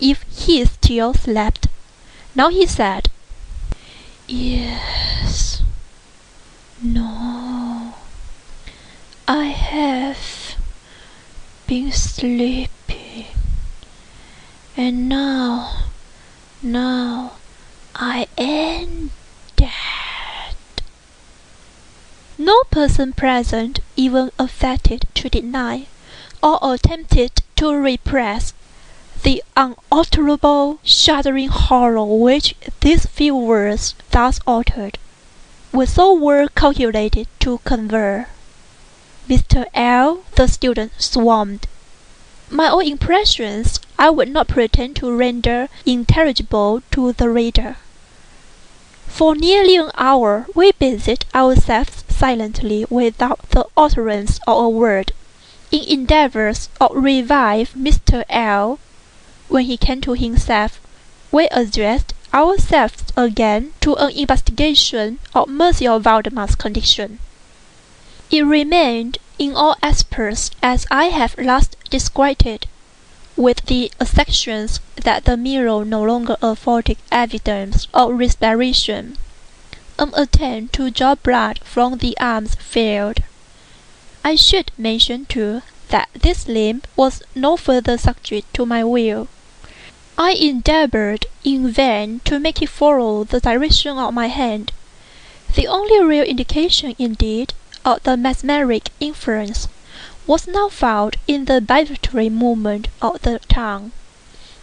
if 0.00 0.22
he 0.34 0.64
still 0.64 1.12
slept. 1.12 1.66
Now 2.38 2.50
he 2.50 2.66
said, 2.66 3.08
Yes, 4.28 5.60
no, 6.80 7.94
I 9.26 9.46
have 9.46 10.54
been 11.66 11.90
sleeping, 11.90 13.26
and 14.76 15.08
now, 15.08 15.86
now 16.62 17.32
I 17.96 18.28
am 18.38 19.10
dead. 19.56 20.54
No 22.38 22.62
person 22.70 23.14
present 23.14 23.80
even 23.96 24.30
affected 24.38 25.06
to 25.14 25.28
deny 25.28 25.88
or 26.40 26.60
attempted 26.62 27.42
to 27.56 27.74
repress 27.74 28.52
the 29.22 29.42
unutterable 29.56 30.78
shuddering 30.84 31.48
horror 31.48 32.04
which 32.04 32.54
these 32.80 33.06
few 33.06 33.34
words 33.34 33.94
thus 34.10 34.38
uttered 34.46 34.98
were 35.72 35.86
so 35.86 36.12
well 36.12 36.48
calculated 36.48 37.26
to 37.40 37.58
convey. 37.64 38.24
Mr. 39.28 39.66
L. 39.74 40.22
the 40.36 40.46
student 40.46 40.92
swarmed. 40.98 41.66
My 42.48 42.70
own 42.70 42.86
impressions 42.86 43.80
I 43.98 44.08
would 44.10 44.30
not 44.30 44.48
pretend 44.48 44.96
to 44.96 45.14
render 45.14 45.68
intelligible 45.84 46.82
to 46.92 47.12
the 47.12 47.28
reader. 47.28 47.76
For 49.06 49.34
nearly 49.34 49.76
an 49.76 49.90
hour 49.96 50.46
we 50.54 50.72
busied 50.72 51.24
ourselves 51.34 52.04
silently 52.08 52.86
without 52.88 53.50
the 53.50 53.66
utterance 53.76 54.38
of 54.46 54.64
a 54.64 54.68
word, 54.68 55.12
in 55.70 55.82
endeavours 55.84 56.68
to 56.80 56.88
revive 56.92 57.72
Mr. 57.74 58.24
L. 58.28 58.78
When 59.48 59.64
he 59.64 59.78
came 59.78 60.02
to 60.02 60.12
himself, 60.12 60.78
we 61.32 61.48
addressed 61.48 62.12
ourselves 62.34 63.02
again 63.16 63.72
to 63.80 63.94
an 63.94 64.10
investigation 64.10 65.18
of 65.34 65.48
Monsieur 65.48 65.98
Valdemar's 65.98 66.54
condition. 66.54 67.18
It 68.30 68.42
remained 68.42 69.16
in 69.38 69.56
all 69.56 69.74
aspects 69.82 70.50
as 70.62 70.86
I 70.90 71.06
have 71.06 71.38
last 71.38 71.76
described 71.88 72.44
it, 72.44 72.66
with 73.36 73.64
the 73.64 73.90
exceptions 73.98 74.80
that 74.96 75.24
the 75.24 75.38
mirror 75.38 75.82
no 75.82 76.02
longer 76.02 76.36
afforded 76.42 76.98
evidence 77.10 77.88
of 77.94 78.18
respiration. 78.18 79.16
An 79.98 80.12
attempt 80.14 80.74
to 80.74 80.90
draw 80.90 81.14
blood 81.14 81.60
from 81.64 81.98
the 81.98 82.14
arms 82.20 82.54
failed. 82.56 83.20
I 84.22 84.34
should 84.34 84.72
mention, 84.76 85.24
too, 85.24 85.62
that 85.88 86.10
this 86.12 86.46
limb 86.46 86.82
was 86.96 87.22
no 87.34 87.56
further 87.56 87.96
subject 87.96 88.52
to 88.54 88.66
my 88.66 88.84
will. 88.84 89.28
I 90.20 90.32
endeavoured 90.32 91.26
in 91.44 91.70
vain 91.70 92.22
to 92.24 92.40
make 92.40 92.60
it 92.60 92.70
follow 92.70 93.22
the 93.22 93.38
direction 93.38 93.98
of 93.98 94.12
my 94.12 94.26
hand. 94.26 94.72
The 95.54 95.68
only 95.68 96.02
real 96.02 96.24
indication, 96.24 96.96
indeed, 96.98 97.54
of 97.84 98.02
the 98.02 98.16
mesmeric 98.16 98.88
influence 98.98 99.68
was 100.26 100.48
now 100.48 100.70
found 100.70 101.14
in 101.28 101.44
the 101.44 101.60
vibratory 101.60 102.28
movement 102.30 102.88
of 103.00 103.22
the 103.22 103.38
tongue. 103.48 103.92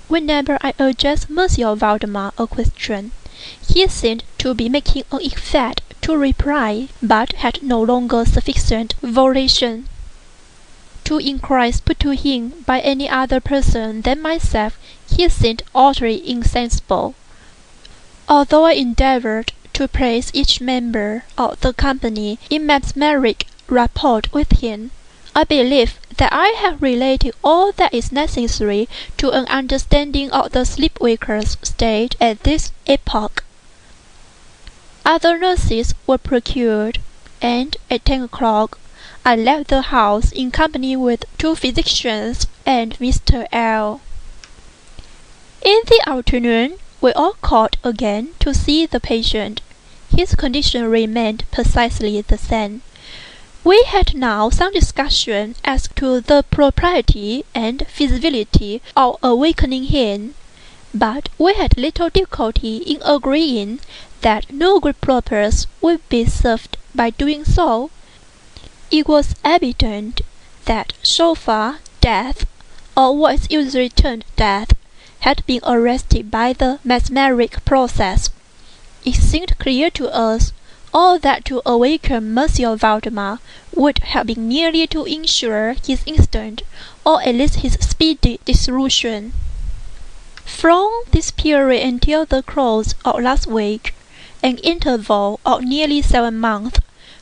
Whenever 0.10 0.58
I 0.60 0.74
addressed 0.78 1.30
Monsieur 1.30 1.74
Valdemar 1.74 2.34
a 2.38 2.48
question, 2.48 3.14
he 3.66 3.88
seemed 3.88 4.26
to 4.40 4.54
be 4.54 4.68
making 4.68 5.04
an 5.10 5.22
effort 5.24 5.80
to 6.02 6.18
reply, 6.18 6.90
but 7.02 7.32
had 7.32 7.64
no 7.64 7.82
longer 7.82 8.26
sufficient 8.26 8.94
volition. 9.02 9.88
To 11.06 11.18
inquiries 11.18 11.80
put 11.80 12.02
to 12.02 12.10
him 12.12 12.66
by 12.66 12.82
any 12.82 13.08
other 13.08 13.40
person 13.40 14.02
than 14.02 14.22
myself 14.22 14.78
he 15.08 15.30
seemed 15.30 15.64
utterly 15.74 16.28
insensible. 16.30 17.16
Although 18.28 18.66
I 18.66 18.74
endeavoured 18.74 19.54
to 19.74 19.88
place 19.88 20.32
each 20.34 20.62
member 20.62 21.26
of 21.38 21.60
the 21.62 21.74
company 21.74 22.40
in 22.50 22.66
mesmeric 22.66 23.46
rapport 23.68 24.22
with 24.32 24.62
him, 24.62 24.92
I 25.36 25.44
believe 25.44 26.00
that 26.18 26.32
I 26.32 26.56
have 26.58 26.82
related 26.82 27.34
all 27.44 27.72
that 27.74 27.94
is 27.94 28.12
necessary 28.12 28.88
to 29.18 29.32
an 29.32 29.46
understanding 29.48 30.32
of 30.32 30.54
the 30.54 30.66
sleep-waker's 30.66 31.58
state 31.62 32.16
at 32.22 32.44
this 32.44 32.72
epoch. 32.88 33.44
Other 35.06 35.38
nurses 35.38 35.94
were 36.08 36.18
procured, 36.18 37.00
and 37.42 37.76
at 37.92 38.06
ten 38.06 38.24
o'clock 38.24 38.80
I 39.26 39.36
left 39.36 39.68
the 39.68 39.82
house 39.82 40.32
in 40.32 40.52
company 40.52 40.96
with 40.96 41.26
two 41.38 41.56
physicians 41.56 42.48
and 42.66 42.98
Mr. 42.98 43.46
L. 43.52 44.02
In 45.66 45.82
the 45.88 46.00
afternoon 46.08 46.78
we 47.02 47.12
all 47.14 47.34
called 47.42 47.78
again 47.84 48.36
to 48.40 48.54
see 48.54 48.86
the 48.86 49.00
patient. 49.00 49.62
His 50.16 50.36
condition 50.36 50.86
remained 50.86 51.44
precisely 51.50 52.22
the 52.22 52.38
same. 52.38 52.84
We 53.64 53.82
had 53.86 54.14
now 54.14 54.52
some 54.52 54.74
discussion 54.74 55.56
as 55.64 55.90
to 55.96 56.22
the 56.22 56.44
propriety 56.52 57.46
and 57.56 57.88
feasibility 57.88 58.84
of 58.96 59.18
awakening 59.24 59.86
him, 59.86 60.36
but 60.94 61.30
we 61.40 61.56
had 61.56 61.76
little 61.76 62.12
difficulty 62.12 62.78
in 62.78 63.02
agreeing 63.04 63.80
that 64.22 64.54
no 64.54 64.80
great 64.80 65.02
purpose 65.02 65.66
would 65.82 66.08
be 66.10 66.28
served 66.28 66.78
by 66.94 67.10
doing 67.10 67.44
so. 67.44 67.90
It 68.92 69.08
was 69.08 69.34
evident 69.44 70.22
that 70.66 70.94
so 71.02 71.34
far 71.34 71.80
death, 72.02 72.46
or 72.96 73.18
what 73.18 73.34
is 73.34 73.48
usually 73.50 73.90
termed 73.90 74.26
death, 74.36 74.74
had 75.26 75.44
been 75.48 75.62
arrested 75.66 76.30
by 76.30 76.54
the 76.54 76.78
mesmeric 76.84 77.66
process. 77.66 78.30
It 79.04 79.16
seemed 79.16 79.58
clear 79.58 79.90
to 79.90 80.08
us 80.14 80.54
all 80.94 81.18
that 81.18 81.44
to 81.46 81.64
awaken 81.66 82.32
Monsieur 82.32 82.76
Valdemar 82.76 83.40
would 83.74 83.98
have 84.14 84.28
been 84.28 84.48
merely 84.48 84.86
to 84.86 85.04
ensure 85.06 85.74
his 85.84 86.04
instant, 86.06 86.62
or 87.04 87.24
at 87.24 87.34
least 87.34 87.56
his 87.56 87.74
speedy 87.82 88.40
dissolution. 88.46 89.34
From 90.46 90.92
this 91.10 91.32
period 91.32 91.84
until 91.84 92.28
the 92.28 92.44
close 92.44 92.94
of 93.04 93.20
last 93.20 93.48
week, 93.48 93.96
an 94.44 94.60
interval 94.60 95.40
of 95.44 95.64
nearly 95.64 96.04
seven 96.04 96.38
months, 96.38 96.80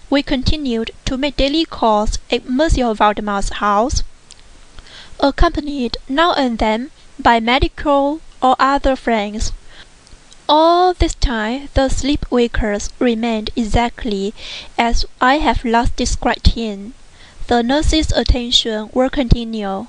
we 0.10 0.22
continued 0.22 0.92
to 1.06 1.16
make 1.16 1.38
daily 1.38 1.64
calls 1.64 2.20
at 2.30 2.50
Monsieur 2.50 2.94
Valdemar's 2.94 3.48
house, 3.64 4.04
accompanied 5.22 5.96
now 6.10 6.34
and 6.34 6.58
then 6.60 6.92
by 7.20 7.40
medical 7.40 8.22
or 8.42 8.56
other 8.60 8.96
friends. 8.96 9.52
All 10.50 10.94
this 10.94 11.16
time 11.16 11.70
the 11.74 11.90
sleep-wakers 11.90 12.90
remained 13.00 13.50
exactly 13.56 14.34
as 14.78 15.06
I 15.22 15.38
have 15.38 15.64
last 15.64 15.96
described 15.96 16.48
him. 16.48 16.94
The 17.48 17.64
nurse's 17.64 18.12
attention 18.12 18.90
were 18.94 19.10
continual. 19.10 19.88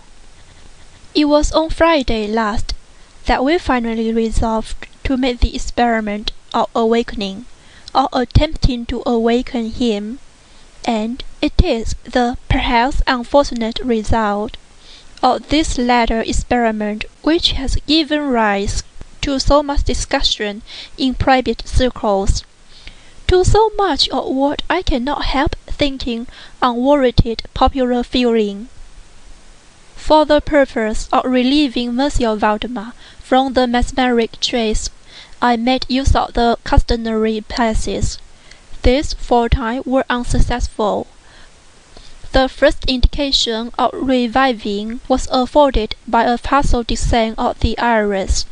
It 1.14 1.26
was 1.26 1.52
on 1.52 1.70
Friday 1.70 2.26
last 2.26 2.74
that 3.26 3.44
we 3.44 3.58
finally 3.58 4.12
resolved 4.12 4.86
to 5.04 5.16
make 5.16 5.40
the 5.40 5.54
experiment 5.54 6.32
of 6.52 6.68
awakening 6.74 7.46
or 7.94 8.08
attempting 8.12 8.86
to 8.86 9.02
awaken 9.06 9.70
him, 9.70 10.18
and 10.84 11.22
it 11.40 11.62
is 11.62 11.94
the 12.04 12.36
perhaps 12.48 13.02
unfortunate 13.06 13.78
result 13.80 14.56
of 15.24 15.48
this 15.48 15.78
latter 15.78 16.20
experiment 16.20 17.02
which 17.22 17.52
has 17.52 17.76
given 17.86 18.20
rise 18.20 18.82
to 19.22 19.38
so 19.40 19.62
much 19.62 19.82
discussion 19.84 20.60
in 20.98 21.14
private 21.14 21.66
circles, 21.66 22.44
to 23.26 23.42
so 23.42 23.70
much 23.70 24.06
of 24.10 24.26
what 24.26 24.60
I 24.68 24.82
cannot 24.82 25.24
help 25.24 25.56
thinking 25.66 26.26
unwarranted 26.60 27.42
popular 27.54 28.02
feeling. 28.02 28.68
For 29.96 30.26
the 30.26 30.42
purpose 30.42 31.08
of 31.10 31.24
relieving 31.24 31.96
Monsieur 31.96 32.36
Valdemar 32.36 32.92
from 33.18 33.54
the 33.54 33.66
mesmeric 33.66 34.38
trace 34.40 34.90
I 35.40 35.56
made 35.56 35.86
use 35.88 36.14
of 36.14 36.34
the 36.34 36.58
customary 36.64 37.40
passes. 37.40 38.18
These 38.82 39.14
for 39.14 39.48
time 39.48 39.84
were 39.86 40.04
unsuccessful. 40.10 41.06
The 42.34 42.48
first 42.48 42.84
indication 42.88 43.70
of 43.78 43.90
reviving 43.92 44.98
was 45.06 45.28
afforded 45.30 45.94
by 46.08 46.24
a 46.24 46.36
partial 46.36 46.82
descent 46.82 47.38
of 47.38 47.60
the 47.60 47.78
iris. 47.78 48.44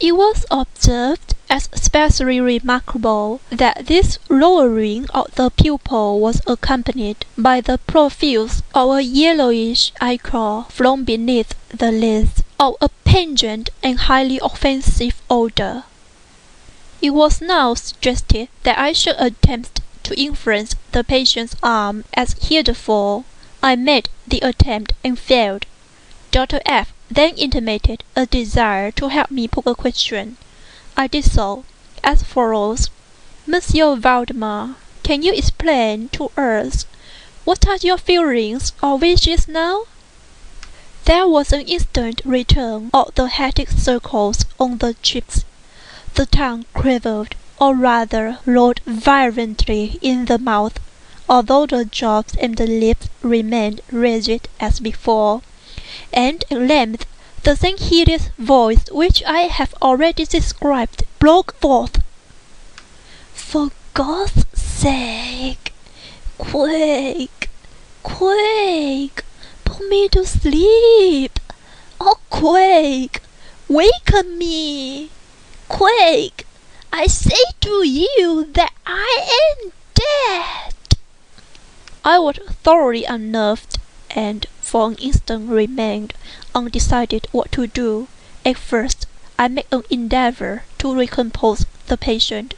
It 0.00 0.12
was 0.12 0.46
observed 0.50 1.34
as 1.50 1.68
especially 1.74 2.40
remarkable 2.40 3.42
that 3.50 3.88
this 3.88 4.18
lowering 4.30 5.06
of 5.10 5.34
the 5.34 5.50
pupil 5.50 6.18
was 6.18 6.40
accompanied 6.46 7.26
by 7.36 7.60
the 7.60 7.76
profuse 7.76 8.62
of 8.74 8.90
a 8.92 9.02
yellowish 9.02 9.92
ichor 10.00 10.64
from 10.70 11.04
beneath 11.04 11.54
the 11.68 11.92
lids 11.92 12.42
of 12.58 12.76
a 12.80 12.88
pungent 13.04 13.68
and 13.82 13.98
highly 13.98 14.40
offensive 14.42 15.20
odour. 15.28 15.84
It 17.02 17.10
was 17.10 17.42
now 17.42 17.74
suggested 17.74 18.48
that 18.62 18.78
I 18.78 18.94
should 18.94 19.16
attempt 19.18 19.82
to 20.08 20.20
influence 20.20 20.74
the 20.92 21.04
patient's 21.04 21.54
arm 21.62 22.02
as 22.14 22.34
heretofore. 22.42 23.24
I 23.62 23.76
made 23.76 24.08
the 24.26 24.40
attempt 24.40 24.94
and 25.04 25.18
failed. 25.18 25.66
Dr. 26.30 26.60
F 26.66 26.92
then 27.10 27.34
intimated 27.36 28.02
a 28.16 28.26
desire 28.26 28.90
to 28.92 29.08
help 29.08 29.30
me 29.30 29.48
put 29.48 29.66
a 29.66 29.74
question. 29.74 30.36
I 30.96 31.06
did 31.06 31.24
so, 31.24 31.64
as 32.02 32.22
follows: 32.22 32.90
Monsieur 33.46 33.96
Valdemar, 33.96 34.76
can 35.02 35.22
you 35.22 35.32
explain 35.32 36.08
to 36.10 36.30
us 36.36 36.86
what 37.44 37.66
are 37.68 37.76
your 37.76 37.98
feelings 37.98 38.72
or 38.82 38.98
wishes 38.98 39.46
now? 39.46 39.84
There 41.04 41.28
was 41.28 41.52
an 41.52 41.62
instant 41.62 42.20
return 42.24 42.90
of 42.92 43.14
the 43.14 43.28
hectic 43.28 43.70
circles 43.70 44.44
on 44.60 44.78
the 44.78 44.94
cheeks. 45.02 45.44
The 46.14 46.26
tongue 46.26 46.64
quivered, 46.74 47.36
or 47.60 47.74
rather 47.74 48.38
rolled 48.46 48.80
violently 48.86 49.98
in 50.00 50.24
the 50.26 50.38
mouth, 50.38 50.78
although 51.28 51.66
the 51.66 51.84
jaws 51.84 52.34
and 52.40 52.56
the 52.56 52.66
lips 52.66 53.08
remained 53.22 53.80
rigid 53.90 54.48
as 54.60 54.80
before, 54.80 55.42
and 56.12 56.44
at 56.50 56.60
length 56.60 57.06
the 57.44 57.56
same 57.56 57.76
hideous 57.78 58.30
voice 58.38 58.90
which 58.90 59.22
I 59.24 59.42
have 59.42 59.74
already 59.80 60.24
described 60.24 61.04
broke 61.18 61.54
forth. 61.60 62.02
"For 63.34 63.70
God's 63.94 64.44
sake, 64.54 65.72
quick, 66.36 67.50
quick, 68.02 69.24
put 69.64 69.88
me 69.88 70.08
to 70.10 70.24
sleep! 70.26 71.38
Oh, 72.00 72.18
quick! 72.30 73.22
Waken 73.68 74.38
me! 74.38 75.10
Quick! 75.68 76.46
I 76.92 77.06
say 77.06 77.36
to 77.60 77.86
you 77.86 78.48
that 78.54 78.72
I 78.86 79.60
am 79.62 79.72
dead! 79.94 80.74
I 82.02 82.18
was 82.18 82.38
thoroughly 82.62 83.04
unnerved, 83.04 83.78
and 84.10 84.46
for 84.62 84.88
an 84.88 84.94
instant 84.96 85.50
remained 85.50 86.14
undecided 86.54 87.26
what 87.30 87.52
to 87.52 87.66
do. 87.66 88.08
At 88.44 88.56
first, 88.56 89.06
I 89.38 89.48
made 89.48 89.66
an 89.70 89.82
endeavor 89.90 90.64
to 90.78 90.94
recompose 90.94 91.66
the 91.88 91.98
patient, 91.98 92.54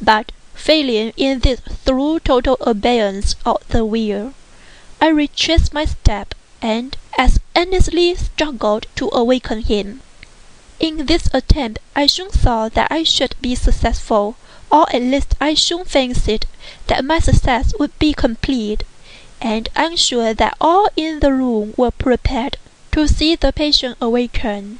but 0.00 0.32
failing 0.54 1.12
in 1.18 1.40
this 1.40 1.60
through 1.60 2.20
total 2.20 2.56
abeyance 2.62 3.36
of 3.44 3.58
the 3.68 3.84
will, 3.84 4.32
I 5.02 5.08
retraced 5.08 5.74
my 5.74 5.84
step 5.84 6.34
and 6.62 6.96
as 7.18 7.38
earnestly 7.54 8.14
struggled 8.14 8.86
to 8.96 9.10
awaken 9.12 9.60
him. 9.60 10.00
In 10.78 11.06
this 11.06 11.30
attempt 11.32 11.78
I 11.94 12.06
soon 12.06 12.30
saw 12.30 12.68
that 12.68 12.92
I 12.92 13.02
should 13.02 13.34
be 13.40 13.54
successful, 13.54 14.36
or 14.70 14.86
at 14.94 15.00
least 15.00 15.34
I 15.40 15.54
soon 15.54 15.86
fancied 15.86 16.44
that 16.88 17.02
my 17.04 17.18
success 17.18 17.72
would 17.78 17.98
be 17.98 18.12
complete, 18.12 18.84
and 19.40 19.70
I 19.74 19.84
am 19.84 19.96
sure 19.96 20.34
that 20.34 20.56
all 20.60 20.88
in 20.94 21.20
the 21.20 21.32
room 21.32 21.72
were 21.78 21.90
prepared 21.90 22.58
to 22.92 23.08
see 23.08 23.36
the 23.36 23.52
patient 23.52 23.96
awaken. 24.02 24.78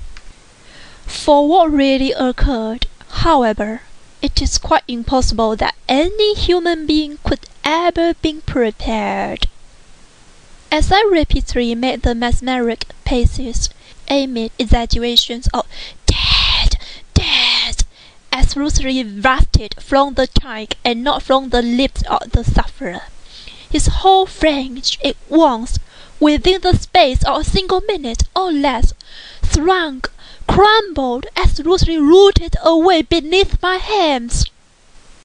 For 1.06 1.48
what 1.48 1.72
really 1.72 2.12
occurred, 2.12 2.87
however, 3.09 3.80
it 4.20 4.42
is 4.42 4.59
quite 4.59 4.85
impossible 4.87 5.56
that 5.56 5.76
any 5.88 6.35
human 6.35 6.85
being 6.87 7.18
could 7.24 7.46
ever 7.64 8.12
be 8.20 8.35
prepared. 8.44 9.48
As 10.70 10.92
I 10.92 11.00
repeatedly 11.11 11.74
made 11.74 12.02
the 12.02 12.14
mesmeric 12.14 12.85
passes, 13.04 13.70
amid 14.09 14.53
exaggerations 14.59 15.49
of 15.55 15.66
dead, 16.07 16.77
dead, 17.14 17.85
as 18.33 18.57
ruthlessly 18.57 19.03
wafted 19.05 19.75
from 19.81 20.14
the 20.14 20.27
tongue 20.27 20.69
and 20.85 21.03
not 21.03 21.23
from 21.23 21.51
the 21.51 21.62
lips 21.62 22.03
of 22.09 22.31
the 22.33 22.45
sufferer, 22.45 23.03
his 23.71 23.87
whole 23.87 24.27
frame 24.27 24.81
at 25.05 25.16
once, 25.29 25.79
within 26.21 26.61
the 26.61 26.75
space 26.77 27.23
of 27.25 27.40
a 27.40 27.45
single 27.45 27.81
minute 27.83 28.23
or 28.35 28.53
less, 28.53 28.95
shrunk, 29.53 30.11
crumbled, 30.47 31.27
as 31.37 31.59
ruthlessly 31.59 31.99
rooted 31.99 32.57
away 32.62 33.03
beneath 33.03 33.61
my 33.62 33.77
hands. 33.77 34.47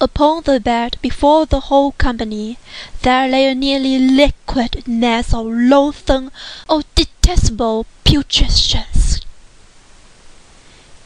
Upon 0.03 0.41
the 0.41 0.59
bed 0.59 0.97
before 1.03 1.45
the 1.45 1.59
whole 1.59 1.91
company 1.91 2.57
there 3.03 3.27
lay 3.27 3.45
a 3.45 3.53
nearly 3.53 3.99
liquid 3.99 4.87
mass 4.87 5.31
of 5.31 5.45
loathsome, 5.45 6.31
of 6.67 6.85
detestable 6.95 7.85
putrescence. 8.03 9.21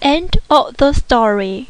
End 0.01 0.37
of 0.49 0.77
the 0.77 0.93
story. 0.93 1.67